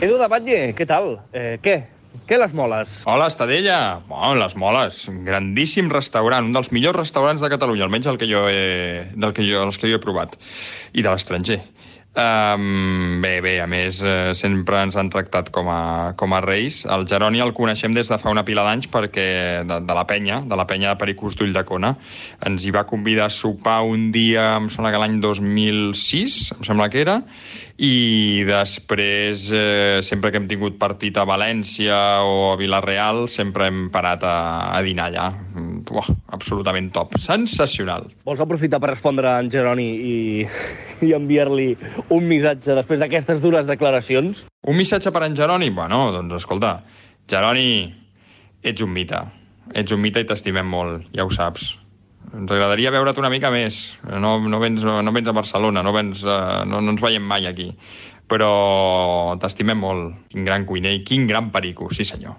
Edu 0.00 0.16
de 0.18 0.28
Batlle, 0.32 0.60
què 0.74 0.86
tal? 0.88 1.10
Eh, 1.32 1.58
què? 1.62 1.78
Què 2.26 2.38
les 2.38 2.52
moles? 2.54 3.00
Hola, 3.10 3.26
Estadella. 3.30 4.00
Bueno, 4.08 4.36
les 4.42 4.56
moles. 4.58 5.02
Grandíssim 5.26 5.90
restaurant, 5.90 6.46
un 6.46 6.54
dels 6.54 6.70
millors 6.74 6.98
restaurants 6.98 7.42
de 7.42 7.50
Catalunya, 7.52 7.86
almenys 7.86 8.10
el 8.10 8.18
que 8.18 8.28
jo 8.30 8.46
he, 8.50 9.10
del 9.14 9.34
que 9.34 9.46
jo, 9.46 9.64
els 9.66 9.78
que 9.78 9.90
jo 9.90 9.98
he 9.98 10.02
provat. 10.02 10.34
I 10.94 11.06
de 11.06 11.10
l'estranger. 11.10 11.60
Um, 12.10 13.20
bé, 13.22 13.36
bé, 13.38 13.52
a 13.62 13.68
més, 13.70 14.00
eh, 14.02 14.32
sempre 14.34 14.80
ens 14.82 14.96
han 14.98 15.12
tractat 15.14 15.52
com 15.54 15.68
a, 15.70 16.10
com 16.18 16.32
a 16.34 16.40
reis. 16.42 16.80
El 16.90 17.06
Geroni 17.06 17.38
el 17.38 17.52
coneixem 17.54 17.94
des 17.94 18.10
de 18.10 18.18
fa 18.18 18.32
una 18.34 18.42
pila 18.46 18.64
d'anys 18.66 18.90
perquè 18.90 19.26
de, 19.62 19.78
de 19.86 19.94
la 19.94 20.02
penya, 20.10 20.40
de 20.42 20.58
la 20.58 20.66
penya 20.66 20.90
de 20.90 20.98
Pericús 20.98 21.38
d'Ulldecona. 21.38 21.92
Ens 22.50 22.66
hi 22.66 22.74
va 22.74 22.82
convidar 22.90 23.28
a 23.28 23.34
sopar 23.34 23.78
un 23.86 24.10
dia, 24.10 24.56
em 24.58 24.66
sembla 24.74 24.90
que 24.90 25.02
l'any 25.04 25.20
2006, 25.22 26.40
em 26.58 26.66
sembla 26.66 26.90
que 26.90 27.04
era, 27.06 27.20
i 27.80 28.44
després, 28.44 29.46
eh, 29.56 30.00
sempre 30.04 30.28
que 30.28 30.36
hem 30.36 30.46
tingut 30.50 30.76
partit 30.76 31.16
a 31.16 31.24
València 31.24 31.96
o 32.28 32.50
a 32.50 32.58
Vilareal, 32.60 33.22
sempre 33.32 33.70
hem 33.70 33.86
parat 33.88 34.26
a, 34.28 34.34
a 34.76 34.82
dinar 34.84 35.06
allà. 35.08 35.30
Mm, 35.54 35.80
Uah, 35.88 36.10
absolutament 36.36 36.90
top. 36.92 37.16
Sensacional. 37.16 38.10
Vols 38.28 38.44
aprofitar 38.44 38.82
per 38.84 38.92
respondre 38.92 39.32
a 39.32 39.38
en 39.40 39.48
Geroni 39.48 39.88
i, 39.96 40.20
i 41.08 41.14
enviar-li 41.16 41.70
un 42.12 42.28
missatge 42.28 42.76
després 42.76 43.00
d'aquestes 43.00 43.40
dures 43.40 43.64
declaracions? 43.64 44.44
Un 44.68 44.76
missatge 44.76 45.08
per 45.08 45.24
en 45.24 45.40
Geroni? 45.40 45.72
Bueno, 45.72 46.10
doncs 46.12 46.42
escolta, 46.42 46.82
Geroni, 47.32 47.70
ets 48.60 48.84
un 48.84 48.92
mite. 48.92 49.24
Ets 49.72 49.96
un 49.96 50.04
mite 50.04 50.20
i 50.20 50.28
t'estimem 50.28 50.68
molt, 50.68 51.08
ja 51.16 51.24
ho 51.24 51.32
saps. 51.32 51.79
Ens 52.36 52.52
agradaria 52.52 52.92
veure't 52.94 53.18
una 53.18 53.30
mica 53.32 53.50
més. 53.50 53.80
No, 54.06 54.36
no, 54.38 54.60
vens, 54.62 54.84
no 54.86 55.14
vens 55.16 55.30
a 55.30 55.36
Barcelona, 55.36 55.82
no, 55.82 55.94
vens, 55.96 56.22
uh, 56.26 56.62
no, 56.68 56.82
no 56.84 56.94
ens 56.94 57.02
veiem 57.02 57.26
mai 57.26 57.48
aquí. 57.50 57.72
Però 58.30 58.50
t'estimem 59.42 59.80
molt. 59.82 60.20
Quin 60.30 60.46
gran 60.46 60.68
cuiner 60.68 60.94
i 60.94 61.02
quin 61.06 61.26
gran 61.26 61.50
perico, 61.50 61.90
sí 61.90 62.06
senyor. 62.06 62.38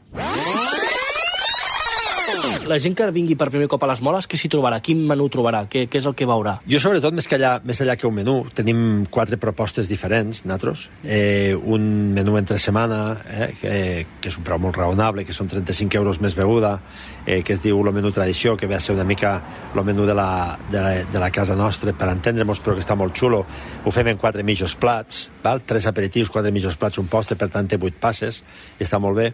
La 2.69 2.77
gent 2.79 2.93
que 2.97 3.07
vingui 3.11 3.35
per 3.37 3.49
primer 3.51 3.67
cop 3.69 3.81
a 3.83 3.87
les 3.89 4.01
moles, 4.05 4.27
què 4.29 4.37
s'hi 4.39 4.49
trobarà? 4.51 4.77
Quin 4.85 5.01
menú 5.09 5.25
trobarà? 5.33 5.63
Què, 5.69 5.83
què 5.91 5.99
és 5.99 6.07
el 6.07 6.13
que 6.17 6.27
veurà? 6.29 6.53
Jo, 6.69 6.79
sobretot, 6.81 7.13
més, 7.17 7.27
que 7.27 7.35
allà, 7.37 7.55
més 7.67 7.81
allà 7.83 7.95
que 7.99 8.07
un 8.07 8.15
menú, 8.15 8.35
tenim 8.55 8.81
quatre 9.11 9.37
propostes 9.41 9.89
diferents, 9.89 10.43
nosaltres. 10.45 10.85
Eh, 11.03 11.53
un 11.55 12.13
menú 12.15 12.37
entre 12.39 12.59
setmana, 12.61 12.99
eh, 13.27 13.49
que, 13.59 13.73
que 14.21 14.31
és 14.31 14.37
un 14.39 14.45
preu 14.47 14.61
molt 14.61 14.77
raonable, 14.77 15.25
que 15.27 15.35
són 15.35 15.49
35 15.51 15.99
euros 15.99 16.21
més 16.23 16.37
beguda, 16.37 16.77
eh, 17.25 17.41
que 17.43 17.57
es 17.57 17.63
diu 17.65 17.81
el 17.81 17.91
menú 17.97 18.13
tradició, 18.15 18.55
que 18.57 18.69
ve 18.69 18.77
a 18.77 18.81
ser 18.83 18.95
una 18.95 19.07
mica 19.09 19.33
el 19.75 19.83
menú 19.87 20.05
de 20.07 20.15
la, 20.17 20.29
de 20.71 20.85
la, 20.85 20.93
de 21.11 21.25
la 21.25 21.31
casa 21.33 21.57
nostra, 21.59 21.93
per 21.97 22.09
entendre-nos, 22.13 22.61
però 22.63 22.77
que 22.77 22.85
està 22.85 22.95
molt 22.95 23.17
xulo. 23.17 23.43
Ho 23.85 23.93
fem 23.93 24.13
en 24.13 24.21
quatre 24.21 24.45
mitjos 24.47 24.77
plats, 24.79 25.27
val? 25.43 25.65
tres 25.65 25.89
aperitius, 25.89 26.31
quatre 26.31 26.53
mitjos 26.53 26.77
plats, 26.77 27.01
un 27.01 27.11
postre, 27.11 27.37
per 27.37 27.51
tant 27.51 27.67
té 27.67 27.81
vuit 27.81 27.97
passes, 27.99 28.43
i 28.79 28.87
està 28.87 29.01
molt 29.01 29.19
bé. 29.19 29.31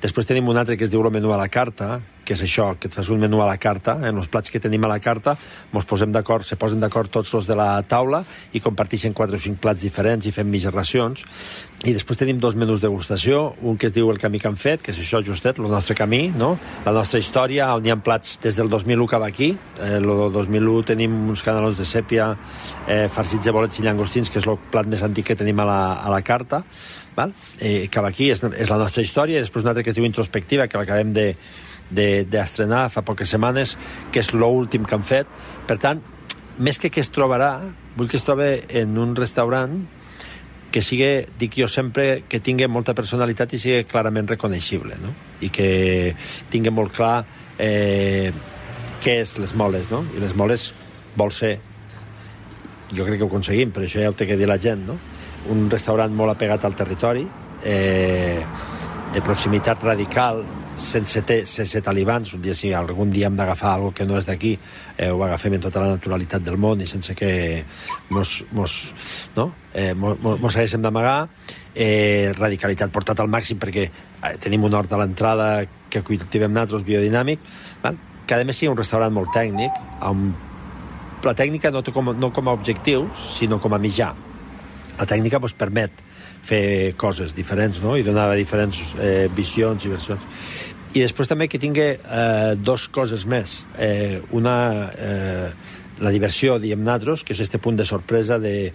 Després 0.00 0.24
tenim 0.24 0.48
un 0.48 0.56
altre 0.56 0.78
que 0.80 0.86
es 0.86 0.90
diu 0.92 1.02
el 1.04 1.12
menú 1.12 1.32
a 1.34 1.36
la 1.36 1.50
carta, 1.52 1.98
que 2.24 2.36
és 2.36 2.42
això, 2.44 2.70
que 2.78 2.88
et 2.88 2.94
fas 2.94 3.08
un 3.10 3.18
menú 3.20 3.40
a 3.42 3.46
la 3.48 3.56
carta, 3.60 3.96
en 4.06 4.16
els 4.20 4.28
plats 4.30 4.52
que 4.52 4.60
tenim 4.62 4.84
a 4.86 4.90
la 4.92 5.00
carta, 5.02 5.34
ens 5.74 5.88
posem 5.88 6.12
d'acord, 6.14 6.46
se 6.46 6.56
posen 6.56 6.80
d'acord 6.80 7.10
tots 7.10 7.32
els 7.34 7.48
de 7.48 7.56
la 7.58 7.82
taula 7.90 8.22
i 8.54 8.62
comparteixen 8.64 9.16
quatre 9.16 9.36
o 9.36 9.42
cinc 9.42 9.58
plats 9.60 9.82
diferents 9.82 10.28
i 10.28 10.32
fem 10.32 10.48
mitges 10.48 10.72
racions. 10.72 11.24
I 11.84 11.94
després 11.96 12.20
tenim 12.20 12.38
dos 12.40 12.56
menús 12.60 12.80
degustació, 12.80 13.56
un 13.66 13.76
que 13.80 13.88
es 13.90 13.94
diu 13.96 14.12
el 14.12 14.20
camí 14.22 14.40
que 14.40 14.48
han 14.48 14.56
fet, 14.60 14.84
que 14.84 14.94
és 14.94 15.00
això 15.02 15.20
justet, 15.26 15.58
el 15.58 15.68
nostre 15.72 15.96
camí, 15.98 16.28
no? 16.36 16.54
la 16.86 16.94
nostra 16.96 17.20
història, 17.20 17.72
on 17.74 17.84
hi 17.84 17.92
ha 17.92 17.98
plats 18.00 18.38
des 18.44 18.56
del 18.56 18.70
2001 18.72 19.08
cap 19.10 19.26
aquí. 19.26 19.50
Eh, 19.80 19.96
el 19.98 20.08
2001 20.32 20.86
tenim 20.94 21.18
uns 21.34 21.44
canelons 21.44 21.80
de 21.80 21.88
sèpia 21.88 22.30
eh, 22.86 23.08
farcits 23.12 23.44
de 23.44 23.56
bolets 23.56 23.80
i 23.80 23.84
llangostins, 23.88 24.30
que 24.30 24.40
és 24.40 24.48
el 24.48 24.60
plat 24.70 24.88
més 24.88 25.04
antic 25.04 25.32
que 25.32 25.38
tenim 25.40 25.60
a 25.60 25.68
la, 25.68 25.80
a 26.04 26.14
la 26.14 26.22
carta. 26.22 26.64
Val? 27.16 27.32
Eh, 27.58 27.88
cap 27.92 28.06
aquí 28.06 28.30
és, 28.30 28.42
és 28.54 28.70
la 28.70 28.78
nostra 28.78 29.02
història, 29.02 29.40
i 29.40 29.44
després 29.44 29.64
un 29.64 29.72
altre 29.72 29.84
que 29.84 29.89
es 29.90 29.98
diu 29.98 30.06
introspectiva, 30.08 30.68
que 30.68 30.78
l'acabem 30.80 31.12
de, 31.16 31.26
de- 31.90 32.24
d'estrenar 32.30 32.88
fa 32.90 33.02
poques 33.06 33.28
setmanes, 33.30 33.76
que 34.12 34.22
és 34.24 34.32
l'últim 34.34 34.84
que 34.86 34.96
han 34.96 35.06
fet. 35.06 35.30
Per 35.66 35.78
tant, 35.82 36.02
més 36.58 36.78
que 36.78 36.90
que 36.90 37.00
es 37.00 37.10
trobarà, 37.12 37.54
vull 37.96 38.08
que 38.10 38.18
es 38.20 38.24
trobe 38.26 38.64
en 38.68 38.98
un 38.98 39.16
restaurant 39.16 39.80
que 40.70 40.82
sigui, 40.86 41.24
dic 41.40 41.56
jo 41.58 41.66
sempre, 41.66 42.22
que 42.30 42.38
tingui 42.38 42.68
molta 42.70 42.94
personalitat 42.94 43.56
i 43.56 43.58
sigui 43.58 43.84
clarament 43.90 44.28
reconeixible, 44.30 44.94
no? 45.02 45.10
I 45.42 45.48
que 45.50 46.14
tingui 46.52 46.70
molt 46.70 46.94
clar 46.94 47.24
eh, 47.58 48.30
què 49.02 49.16
és 49.24 49.32
les 49.42 49.54
moles, 49.58 49.88
no? 49.90 50.04
I 50.14 50.22
les 50.22 50.36
moles 50.38 50.68
vol 51.18 51.32
ser, 51.34 51.56
jo 52.94 53.02
crec 53.06 53.18
que 53.18 53.26
ho 53.26 53.30
aconseguim, 53.32 53.72
però 53.74 53.88
això 53.88 54.04
ja 54.04 54.12
ho 54.12 54.14
té 54.14 54.28
que 54.30 54.36
dir 54.38 54.46
la 54.46 54.60
gent, 54.62 54.84
no? 54.86 54.94
Un 55.50 55.66
restaurant 55.72 56.14
molt 56.14 56.36
apegat 56.36 56.64
al 56.68 56.76
territori, 56.78 57.26
eh, 57.66 58.44
de 59.12 59.20
proximitat 59.22 59.82
radical, 59.82 60.44
sense, 60.78 61.22
te, 61.26 61.40
sense 61.46 61.80
talibans, 61.82 62.30
un 62.36 62.42
dia 62.42 62.54
si 62.54 62.70
algun 62.72 63.10
dia 63.10 63.26
hem 63.26 63.36
d'agafar 63.36 63.72
algo 63.74 63.90
que 63.94 64.06
no 64.06 64.18
és 64.20 64.26
d'aquí, 64.28 64.52
eh, 64.96 65.08
ho 65.10 65.24
agafem 65.26 65.56
en 65.56 65.64
tota 65.64 65.82
la 65.82 65.96
naturalitat 65.96 66.44
del 66.46 66.58
món 66.62 66.80
i 66.80 66.86
sense 66.86 67.16
que 67.18 67.64
mos, 68.14 68.36
mos, 68.54 68.76
no? 69.34 69.48
eh, 69.74 69.94
mos, 69.94 70.20
mos, 70.22 70.54
haguéssim 70.54 70.82
d'amagar, 70.82 71.26
eh, 71.74 72.30
radicalitat 72.38 72.92
portat 72.94 73.18
al 73.18 73.32
màxim 73.32 73.58
perquè 73.58 73.88
eh, 73.88 74.36
tenim 74.38 74.68
un 74.68 74.78
hort 74.78 74.92
a 74.94 75.00
l'entrada 75.02 75.48
que 75.90 76.04
cultivem 76.06 76.54
nosaltres, 76.54 76.86
biodinàmic, 76.86 77.42
val? 77.82 77.98
que 78.26 78.38
a 78.38 78.46
més 78.46 78.62
sigui 78.62 78.70
un 78.70 78.78
restaurant 78.78 79.10
molt 79.10 79.34
tècnic, 79.34 79.74
amb 80.06 81.26
la 81.26 81.34
tècnica 81.34 81.74
no, 81.74 81.82
com, 81.82 82.14
no 82.14 82.30
com 82.30 82.46
a 82.46 82.54
objectius, 82.54 83.26
sinó 83.34 83.58
com 83.58 83.74
a 83.74 83.82
mitjà. 83.82 84.12
La 85.00 85.08
tècnica 85.08 85.40
doncs, 85.42 85.56
permet 85.58 86.06
fer 86.46 86.92
coses 87.00 87.34
diferents 87.36 87.82
no? 87.84 87.96
i 87.98 88.04
donar 88.06 88.30
diferents 88.38 88.94
eh, 88.98 89.28
visions 89.36 89.84
i 89.84 89.92
versions. 89.92 90.26
I 90.90 91.04
després 91.04 91.28
també 91.30 91.46
que 91.46 91.60
tingui 91.62 91.86
eh, 91.94 92.54
dos 92.58 92.88
coses 92.90 93.22
més. 93.28 93.60
Eh, 93.78 94.18
una, 94.34 94.56
eh, 94.90 95.50
la 96.00 96.10
diversió, 96.10 96.58
diem 96.58 96.82
nosaltres, 96.82 97.24
que 97.24 97.34
és 97.36 97.42
este 97.44 97.60
punt 97.62 97.76
de 97.78 97.86
sorpresa 97.88 98.38
de, 98.40 98.72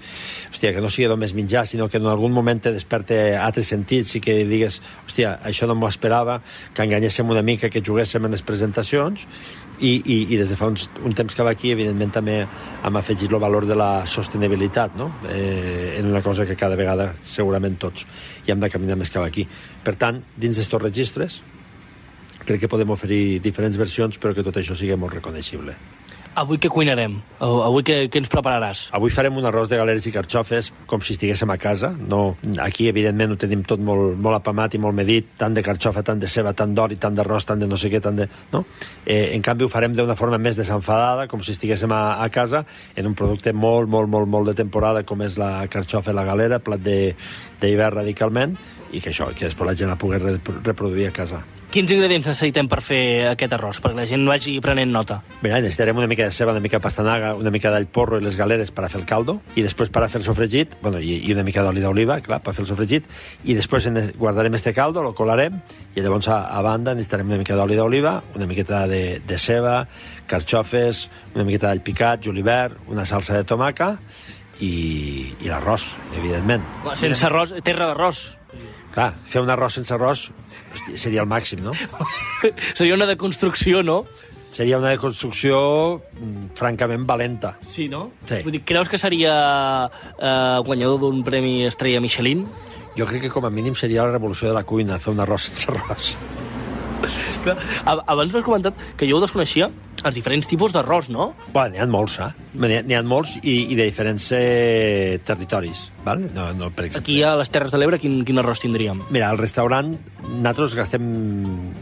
hòstia, 0.51 0.72
que 0.75 0.84
no 0.84 0.91
sigui 0.94 1.10
només 1.12 1.34
menjar, 1.38 1.65
sinó 1.67 1.89
que 1.89 1.98
en 2.01 2.08
algun 2.10 2.34
moment 2.36 2.62
te 2.62 2.74
desperte 2.75 3.17
altres 3.38 3.72
sentits 3.74 4.15
i 4.17 4.22
que 4.24 4.38
digues, 4.48 4.79
hòstia, 5.08 5.36
això 5.44 5.67
no 5.67 5.75
m'ho 5.75 5.89
esperava, 5.89 6.39
que 6.74 6.86
enganyéssim 6.86 7.29
una 7.34 7.44
mica, 7.46 7.72
que 7.74 7.84
juguéssim 7.86 8.25
en 8.25 8.38
les 8.38 8.46
presentacions 8.46 9.25
i, 9.79 9.98
i, 9.98 10.20
i 10.29 10.38
des 10.38 10.51
de 10.51 10.60
fa 10.60 10.70
uns, 10.72 10.88
un 11.03 11.17
temps 11.17 11.36
que 11.36 11.44
va 11.46 11.55
aquí, 11.55 11.74
evidentment, 11.75 12.13
també 12.15 12.38
hem 12.46 13.01
afegit 13.01 13.32
el 13.32 13.41
valor 13.41 13.67
de 13.67 13.75
la 13.77 14.05
sostenibilitat, 14.08 14.96
no? 15.00 15.12
Eh, 15.29 15.98
en 16.00 16.13
una 16.13 16.22
cosa 16.24 16.46
que 16.46 16.55
cada 16.55 16.77
vegada 16.79 17.12
segurament 17.25 17.79
tots 17.82 18.05
hi 18.46 18.53
hem 18.53 18.62
de 18.62 18.72
caminar 18.72 19.00
més 19.01 19.12
cap 19.12 19.25
aquí. 19.25 19.48
Per 19.84 19.98
tant, 20.00 20.22
dins 20.38 20.58
d'estos 20.62 20.82
registres, 20.82 21.41
crec 22.46 22.62
que 22.63 22.72
podem 22.72 22.94
oferir 22.94 23.41
diferents 23.44 23.77
versions, 23.77 24.20
però 24.22 24.36
que 24.38 24.46
tot 24.46 24.62
això 24.62 24.77
sigui 24.77 24.96
molt 25.00 25.17
reconeixible. 25.17 25.75
Avui 26.35 26.59
què 26.59 26.67
cuinarem? 26.67 27.13
Avui 27.39 27.83
què, 27.87 27.95
què 28.11 28.19
ens 28.19 28.27
prepararàs? 28.27 28.81
Avui 28.97 29.13
farem 29.15 29.37
un 29.39 29.45
arròs 29.47 29.69
de 29.71 29.77
galeres 29.79 30.03
i 30.09 30.11
carxofes 30.11 30.67
com 30.91 30.99
si 30.99 31.13
estiguéssim 31.15 31.51
a 31.53 31.55
casa. 31.55 31.93
No, 31.95 32.35
aquí, 32.59 32.89
evidentment, 32.91 33.31
ho 33.31 33.37
tenim 33.39 33.61
tot 33.63 33.79
molt, 33.79 34.17
molt 34.19 34.41
apamat 34.41 34.75
i 34.75 34.81
molt 34.83 34.97
medit, 34.97 35.29
tant 35.39 35.55
de 35.55 35.63
carxofa, 35.63 36.03
tant 36.03 36.19
de 36.19 36.27
ceba, 36.27 36.51
tant 36.51 36.75
d'oli, 36.75 36.99
tant 36.99 37.15
d'arròs, 37.15 37.47
tant 37.47 37.63
de 37.63 37.69
no 37.71 37.79
sé 37.79 37.87
què, 37.93 38.01
tant 38.03 38.19
de... 38.19 38.27
No? 38.51 38.65
Eh, 39.05 39.31
en 39.37 39.45
canvi, 39.47 39.63
ho 39.63 39.71
farem 39.71 39.95
d'una 39.95 40.17
forma 40.19 40.35
més 40.41 40.59
desenfadada, 40.59 41.29
com 41.31 41.39
si 41.39 41.55
estiguéssim 41.55 41.95
a, 41.95 42.03
a 42.19 42.27
casa, 42.35 42.65
en 42.99 43.07
un 43.07 43.15
producte 43.15 43.55
molt, 43.55 43.87
molt, 43.87 44.11
molt, 44.11 44.27
molt 44.27 44.51
de 44.51 44.57
temporada, 44.59 45.05
com 45.07 45.23
és 45.23 45.39
la 45.39 45.69
carxofa 45.71 46.11
i 46.11 46.19
la 46.19 46.27
galera, 46.27 46.59
plat 46.59 46.83
d'hivern 46.83 48.01
radicalment, 48.01 48.59
i 48.91 49.01
que 49.01 49.11
això, 49.11 49.31
que 49.33 49.47
després 49.47 49.67
la 49.67 49.75
gent 49.77 49.91
la 49.91 49.99
pugui 49.99 50.19
reproduir 50.19 51.09
a 51.09 51.13
casa. 51.15 51.43
Quins 51.75 51.91
ingredients 51.91 52.29
necessitem 52.29 52.69
per 52.71 52.77
fer 52.79 52.99
aquest 53.33 53.51
arròs? 53.57 53.81
Perquè 53.83 53.97
la 53.97 54.05
gent 54.07 54.21
vagi 54.29 54.53
prenent 54.63 54.93
nota. 54.95 55.17
Mira, 55.41 55.57
necessitarem 55.59 55.97
una 55.99 56.07
mica 56.07 56.23
de 56.23 56.31
ceba, 56.31 56.53
una 56.53 56.61
mica 56.63 56.77
de 56.77 56.83
pastanaga, 56.85 57.33
una 57.35 57.51
mica 57.51 57.71
d'all 57.73 57.87
porro 57.91 58.19
i 58.21 58.23
les 58.23 58.37
galeres 58.39 58.71
per 58.71 58.85
a 58.85 58.89
fer 58.93 59.01
el 59.01 59.07
caldo, 59.09 59.41
i 59.59 59.65
després 59.65 59.91
per 59.91 60.05
a 60.05 60.07
fer 60.07 60.21
el 60.21 60.27
sofregit, 60.27 60.77
bueno, 60.83 61.01
i, 61.03 61.17
i 61.27 61.33
una 61.35 61.43
mica 61.43 61.65
d'oli 61.65 61.83
d'oliva, 61.83 62.21
clar, 62.23 62.39
per 62.45 62.53
fer 62.55 62.63
el 62.63 62.69
sofregit, 62.69 63.09
i 63.43 63.57
després 63.57 63.89
guardarem 64.15 64.55
este 64.55 64.71
caldo, 64.77 65.03
lo 65.03 65.11
colarem, 65.17 65.57
i 65.97 66.05
llavors 66.05 66.29
a, 66.31 66.45
a 66.47 66.61
banda 66.63 66.93
necessitarem 66.95 67.33
una 67.33 67.41
mica 67.41 67.59
d'oli 67.59 67.75
d'oliva, 67.75 68.21
una 68.39 68.47
miqueta 68.47 68.85
de, 68.87 69.19
de 69.27 69.41
ceba, 69.41 69.81
carxofes, 70.31 71.09
una 71.33 71.43
miqueta 71.43 71.67
d'all 71.67 71.83
picat, 71.83 72.23
julivert, 72.23 72.79
una 72.87 73.03
salsa 73.03 73.35
de 73.35 73.43
tomaca, 73.43 73.97
i, 74.59 74.74
i 75.41 75.50
l'arròs, 75.50 75.89
evidentment. 76.17 76.63
Sense 77.00 77.25
arròs, 77.27 77.55
terra 77.65 77.91
d'arròs. 77.91 78.21
Clar, 78.95 79.09
fer 79.27 79.41
un 79.43 79.51
arròs 79.51 79.75
sense 79.81 79.91
arròs 79.91 80.29
seria 80.95 81.25
el 81.25 81.27
màxim, 81.27 81.59
no? 81.65 81.74
Seria 82.77 82.95
una 82.95 83.07
deconstrucció, 83.09 83.81
no? 83.83 84.05
seria 84.55 84.77
una 84.79 84.93
construcció 84.95 85.57
mm, 86.15 86.53
francament 86.55 87.03
valenta. 87.03 87.57
Sí, 87.67 87.89
no? 87.91 88.05
Sí. 88.24 88.38
Vull 88.45 88.55
dir, 88.55 88.62
creus 88.63 88.88
que 88.88 89.00
seria 89.01 89.33
eh, 90.15 90.59
guanyador 90.63 91.01
d'un 91.01 91.19
premi 91.27 91.65
Estrella 91.67 92.00
Michelin? 92.00 92.45
Jo 92.95 93.07
crec 93.09 93.25
que 93.25 93.33
com 93.33 93.43
a 93.43 93.51
mínim 93.51 93.75
seria 93.75 94.05
la 94.07 94.13
revolució 94.13 94.47
de 94.47 94.55
la 94.55 94.63
cuina, 94.63 94.95
fer 95.03 95.12
un 95.12 95.19
arròs 95.19 95.50
sense 95.50 95.67
arròs. 95.74 96.13
Abans 97.83 98.31
m'has 98.31 98.45
comentat 98.45 98.79
que 98.95 99.09
jo 99.09 99.19
ho 99.19 99.24
desconeixia, 99.25 99.67
els 100.05 100.15
diferents 100.15 100.47
tipus 100.47 100.74
d'arròs, 100.75 101.09
no? 101.13 101.31
Bueno, 101.53 101.74
n'hi 101.74 101.81
ha 101.81 101.88
molts, 101.89 102.19
eh? 102.21 102.29
N'hi 102.62 102.95
ha, 102.95 103.01
molts 103.05 103.35
i, 103.41 103.55
i 103.74 103.77
de 103.77 103.88
diferents 103.88 104.27
eh, 104.38 105.17
territoris, 105.25 105.88
val? 106.05 106.21
No, 106.35 106.51
no, 106.57 106.69
per 106.75 106.88
exemple. 106.88 107.03
Aquí 107.03 107.17
a 107.25 107.33
les 107.39 107.51
Terres 107.53 107.74
de 107.74 107.81
l'Ebre 107.81 108.00
quin, 108.01 108.21
quin 108.27 108.39
arròs 108.41 108.62
tindríem? 108.63 109.01
Mira, 109.09 109.31
al 109.33 109.41
restaurant 109.41 109.91
nosaltres 110.27 110.77
gastem 110.77 111.09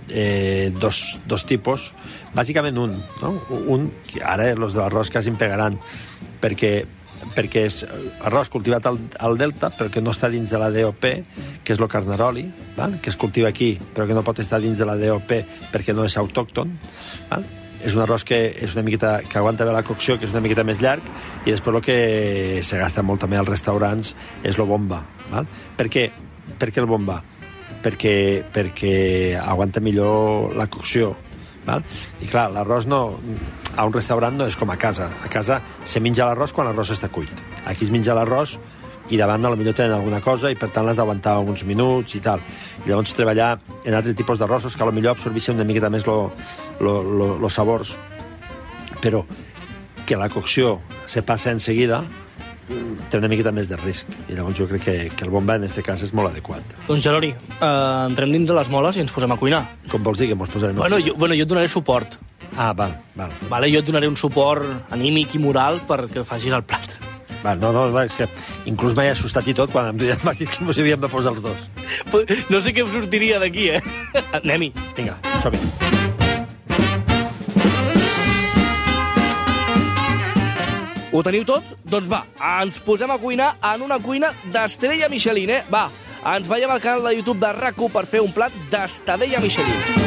eh, 0.10 0.72
dos, 0.80 1.04
dos 1.28 1.48
tipus, 1.50 1.92
bàsicament 2.34 2.80
un, 2.80 2.98
no? 3.22 3.36
Un, 3.68 3.90
que 4.08 4.24
ara 4.24 4.54
els 4.56 4.76
de 4.76 4.82
l'arròs 4.82 5.12
quasi 5.14 5.34
em 5.34 5.40
pegaran, 5.40 5.80
perquè 6.44 6.76
perquè 7.34 7.64
és 7.70 7.80
arròs 8.28 8.50
cultivat 8.52 8.86
al, 8.90 8.98
al 9.24 9.38
Delta, 9.40 9.70
però 9.74 9.90
que 9.90 10.04
no 10.04 10.12
està 10.12 10.28
dins 10.30 10.52
de 10.52 10.60
la 10.60 10.70
DOP, 10.76 11.08
que 11.64 11.74
és 11.74 11.80
el 11.80 11.88
carnaroli, 11.90 12.44
val? 12.76 13.00
que 13.02 13.10
es 13.14 13.18
cultiva 13.18 13.48
aquí, 13.50 13.74
però 13.96 14.06
que 14.10 14.18
no 14.18 14.26
pot 14.28 14.44
estar 14.44 14.60
dins 14.62 14.78
de 14.78 14.88
la 14.88 14.98
DOP 15.00 15.32
perquè 15.74 15.96
no 15.96 16.06
és 16.06 16.20
autòcton. 16.20 16.76
Val? 17.32 17.48
És 17.84 17.96
un 17.98 18.04
arròs 18.04 18.24
que 18.28 18.38
és 18.64 18.76
una 18.78 18.84
miqueta 18.86 19.18
que 19.28 19.40
aguanta 19.40 19.66
bé 19.68 19.74
la 19.76 19.84
cocció, 19.84 20.18
que 20.18 20.28
és 20.28 20.32
una 20.32 20.42
miqueta 20.44 20.64
més 20.64 20.80
llarg, 20.82 21.04
i 21.44 21.52
després 21.52 21.76
el 21.76 21.84
que 21.84 21.98
se 22.64 22.80
gasta 22.80 23.04
molt 23.04 23.24
també 23.24 23.40
als 23.40 23.52
restaurants 23.52 24.14
és 24.44 24.58
el 24.58 24.68
bomba. 24.70 25.04
Val? 25.32 25.50
Per 25.78 25.90
què? 25.92 26.08
Per 26.60 26.72
què 26.72 26.84
el 26.84 26.90
bomba? 26.90 27.22
Perquè, 27.84 28.16
perquè 28.56 28.96
aguanta 29.42 29.84
millor 29.84 30.56
la 30.56 30.70
cocció. 30.72 31.12
Val? 31.68 31.84
I 32.24 32.28
clar, 32.32 32.50
l'arròs 32.52 32.88
no, 32.92 33.02
a 33.76 33.86
un 33.88 33.96
restaurant 33.96 34.40
no 34.40 34.48
és 34.48 34.56
com 34.60 34.72
a 34.72 34.80
casa. 34.80 35.10
A 35.24 35.32
casa 35.32 35.60
se 35.84 36.00
menja 36.04 36.28
l'arròs 36.30 36.56
quan 36.56 36.70
l'arròs 36.70 36.96
està 36.96 37.12
cuit. 37.12 37.32
Aquí 37.68 37.88
es 37.88 37.92
menja 37.92 38.16
l'arròs 38.16 38.58
i 39.10 39.20
davant 39.20 39.46
a 39.46 39.52
lo 39.52 39.60
millor 39.60 39.76
tenen 39.76 39.96
alguna 39.98 40.22
cosa 40.22 40.52
i 40.52 40.56
per 40.56 40.70
tant 40.74 40.86
l'has 40.88 40.98
d'aguantar 40.98 41.38
uns 41.44 41.66
minuts 41.68 42.16
i 42.16 42.22
tal. 42.24 42.42
I 42.86 42.90
llavors 42.90 43.14
treballar 43.14 43.58
en 43.84 43.94
altres 43.94 44.16
tipus 44.16 44.40
d'arrossos 44.40 44.76
que 44.76 44.84
a 44.84 44.90
lo 44.90 44.96
millor 44.96 45.18
absorbissin 45.18 45.56
una 45.60 45.68
miqueta 45.68 45.92
més 45.94 46.08
lo 46.08 47.50
sabors, 47.50 47.98
però 49.02 49.26
que 50.06 50.20
la 50.20 50.30
cocció 50.30 50.80
se 51.08 51.24
passa 51.24 51.52
en 51.52 51.60
seguida 51.60 52.04
té 53.12 53.20
una 53.20 53.30
miqueta 53.32 53.52
més 53.54 53.70
de 53.70 53.78
risc. 53.78 54.10
I 54.32 54.38
llavors 54.38 54.58
jo 54.58 54.68
crec 54.70 54.86
que, 54.86 54.96
que 55.14 55.26
el 55.28 55.32
bomba 55.34 55.58
en 55.60 55.68
aquest 55.68 55.84
cas 55.86 56.04
és 56.06 56.14
molt 56.16 56.32
adequat. 56.32 56.76
Doncs, 56.88 57.04
Gelori, 57.06 57.34
eh, 57.36 57.70
entrem 58.08 58.34
dins 58.34 58.50
de 58.50 58.58
les 58.58 58.72
moles 58.74 58.98
i 58.98 59.04
ens 59.04 59.14
posem 59.14 59.36
a 59.36 59.40
cuinar. 59.40 59.64
Com 59.92 60.06
vols 60.06 60.22
dir 60.24 60.32
que 60.32 60.40
mos 60.40 60.52
posarem... 60.54 60.80
Bueno, 60.80 61.02
jo, 61.04 61.18
bueno, 61.20 61.38
jo 61.38 61.46
et 61.46 61.52
donaré 61.52 61.72
suport. 61.72 62.18
Ah, 62.56 62.72
val, 62.78 62.96
val. 63.20 63.34
Vale? 63.50 63.72
Jo 63.74 63.84
et 63.84 63.90
donaré 63.90 64.10
un 64.10 64.20
suport 64.20 64.94
anímic 64.94 65.36
i 65.36 65.42
moral 65.44 65.84
perquè 65.90 66.26
facis 66.28 66.54
el 66.54 66.66
plat. 66.68 67.03
Val, 67.44 67.60
no, 67.60 67.74
no, 67.76 67.88
va, 67.92 68.06
és 68.08 68.16
que 68.16 68.28
inclús 68.70 68.96
m'he 68.96 69.10
assustat 69.12 69.48
i 69.52 69.56
tot 69.58 69.72
quan 69.74 69.92
em 69.92 70.00
m'has 70.24 70.40
dit 70.40 70.50
que 70.50 70.64
ens 70.64 70.80
havíem 70.80 71.02
de 71.04 71.12
posar 71.12 71.36
els 71.36 71.44
dos. 71.44 71.68
No 72.50 72.62
sé 72.64 72.72
què 72.72 72.86
em 72.86 72.92
sortiria 72.94 73.42
d'aquí, 73.44 73.70
eh? 73.76 73.84
Anem-hi. 74.40 74.72
Vinga, 74.96 75.18
som-hi. 75.44 75.60
Ho 81.14 81.22
teniu 81.22 81.44
tot? 81.46 81.76
Doncs 81.86 82.08
va, 82.10 82.24
ens 82.64 82.80
posem 82.82 83.12
a 83.14 83.20
cuinar 83.22 83.52
en 83.74 83.84
una 83.86 84.00
cuina 84.02 84.32
d'Estrella 84.56 85.12
Michelin, 85.14 85.52
eh? 85.60 85.62
Va, 85.70 85.84
ens 86.34 86.50
veiem 86.50 86.74
al 86.74 86.82
canal 86.82 87.06
de 87.06 87.14
YouTube 87.20 87.44
de 87.44 87.52
rac 87.60 87.78
per 87.94 88.08
fer 88.10 88.24
un 88.26 88.34
plat 88.34 88.56
d'Estadella 88.72 89.44
Michelin. 89.44 90.03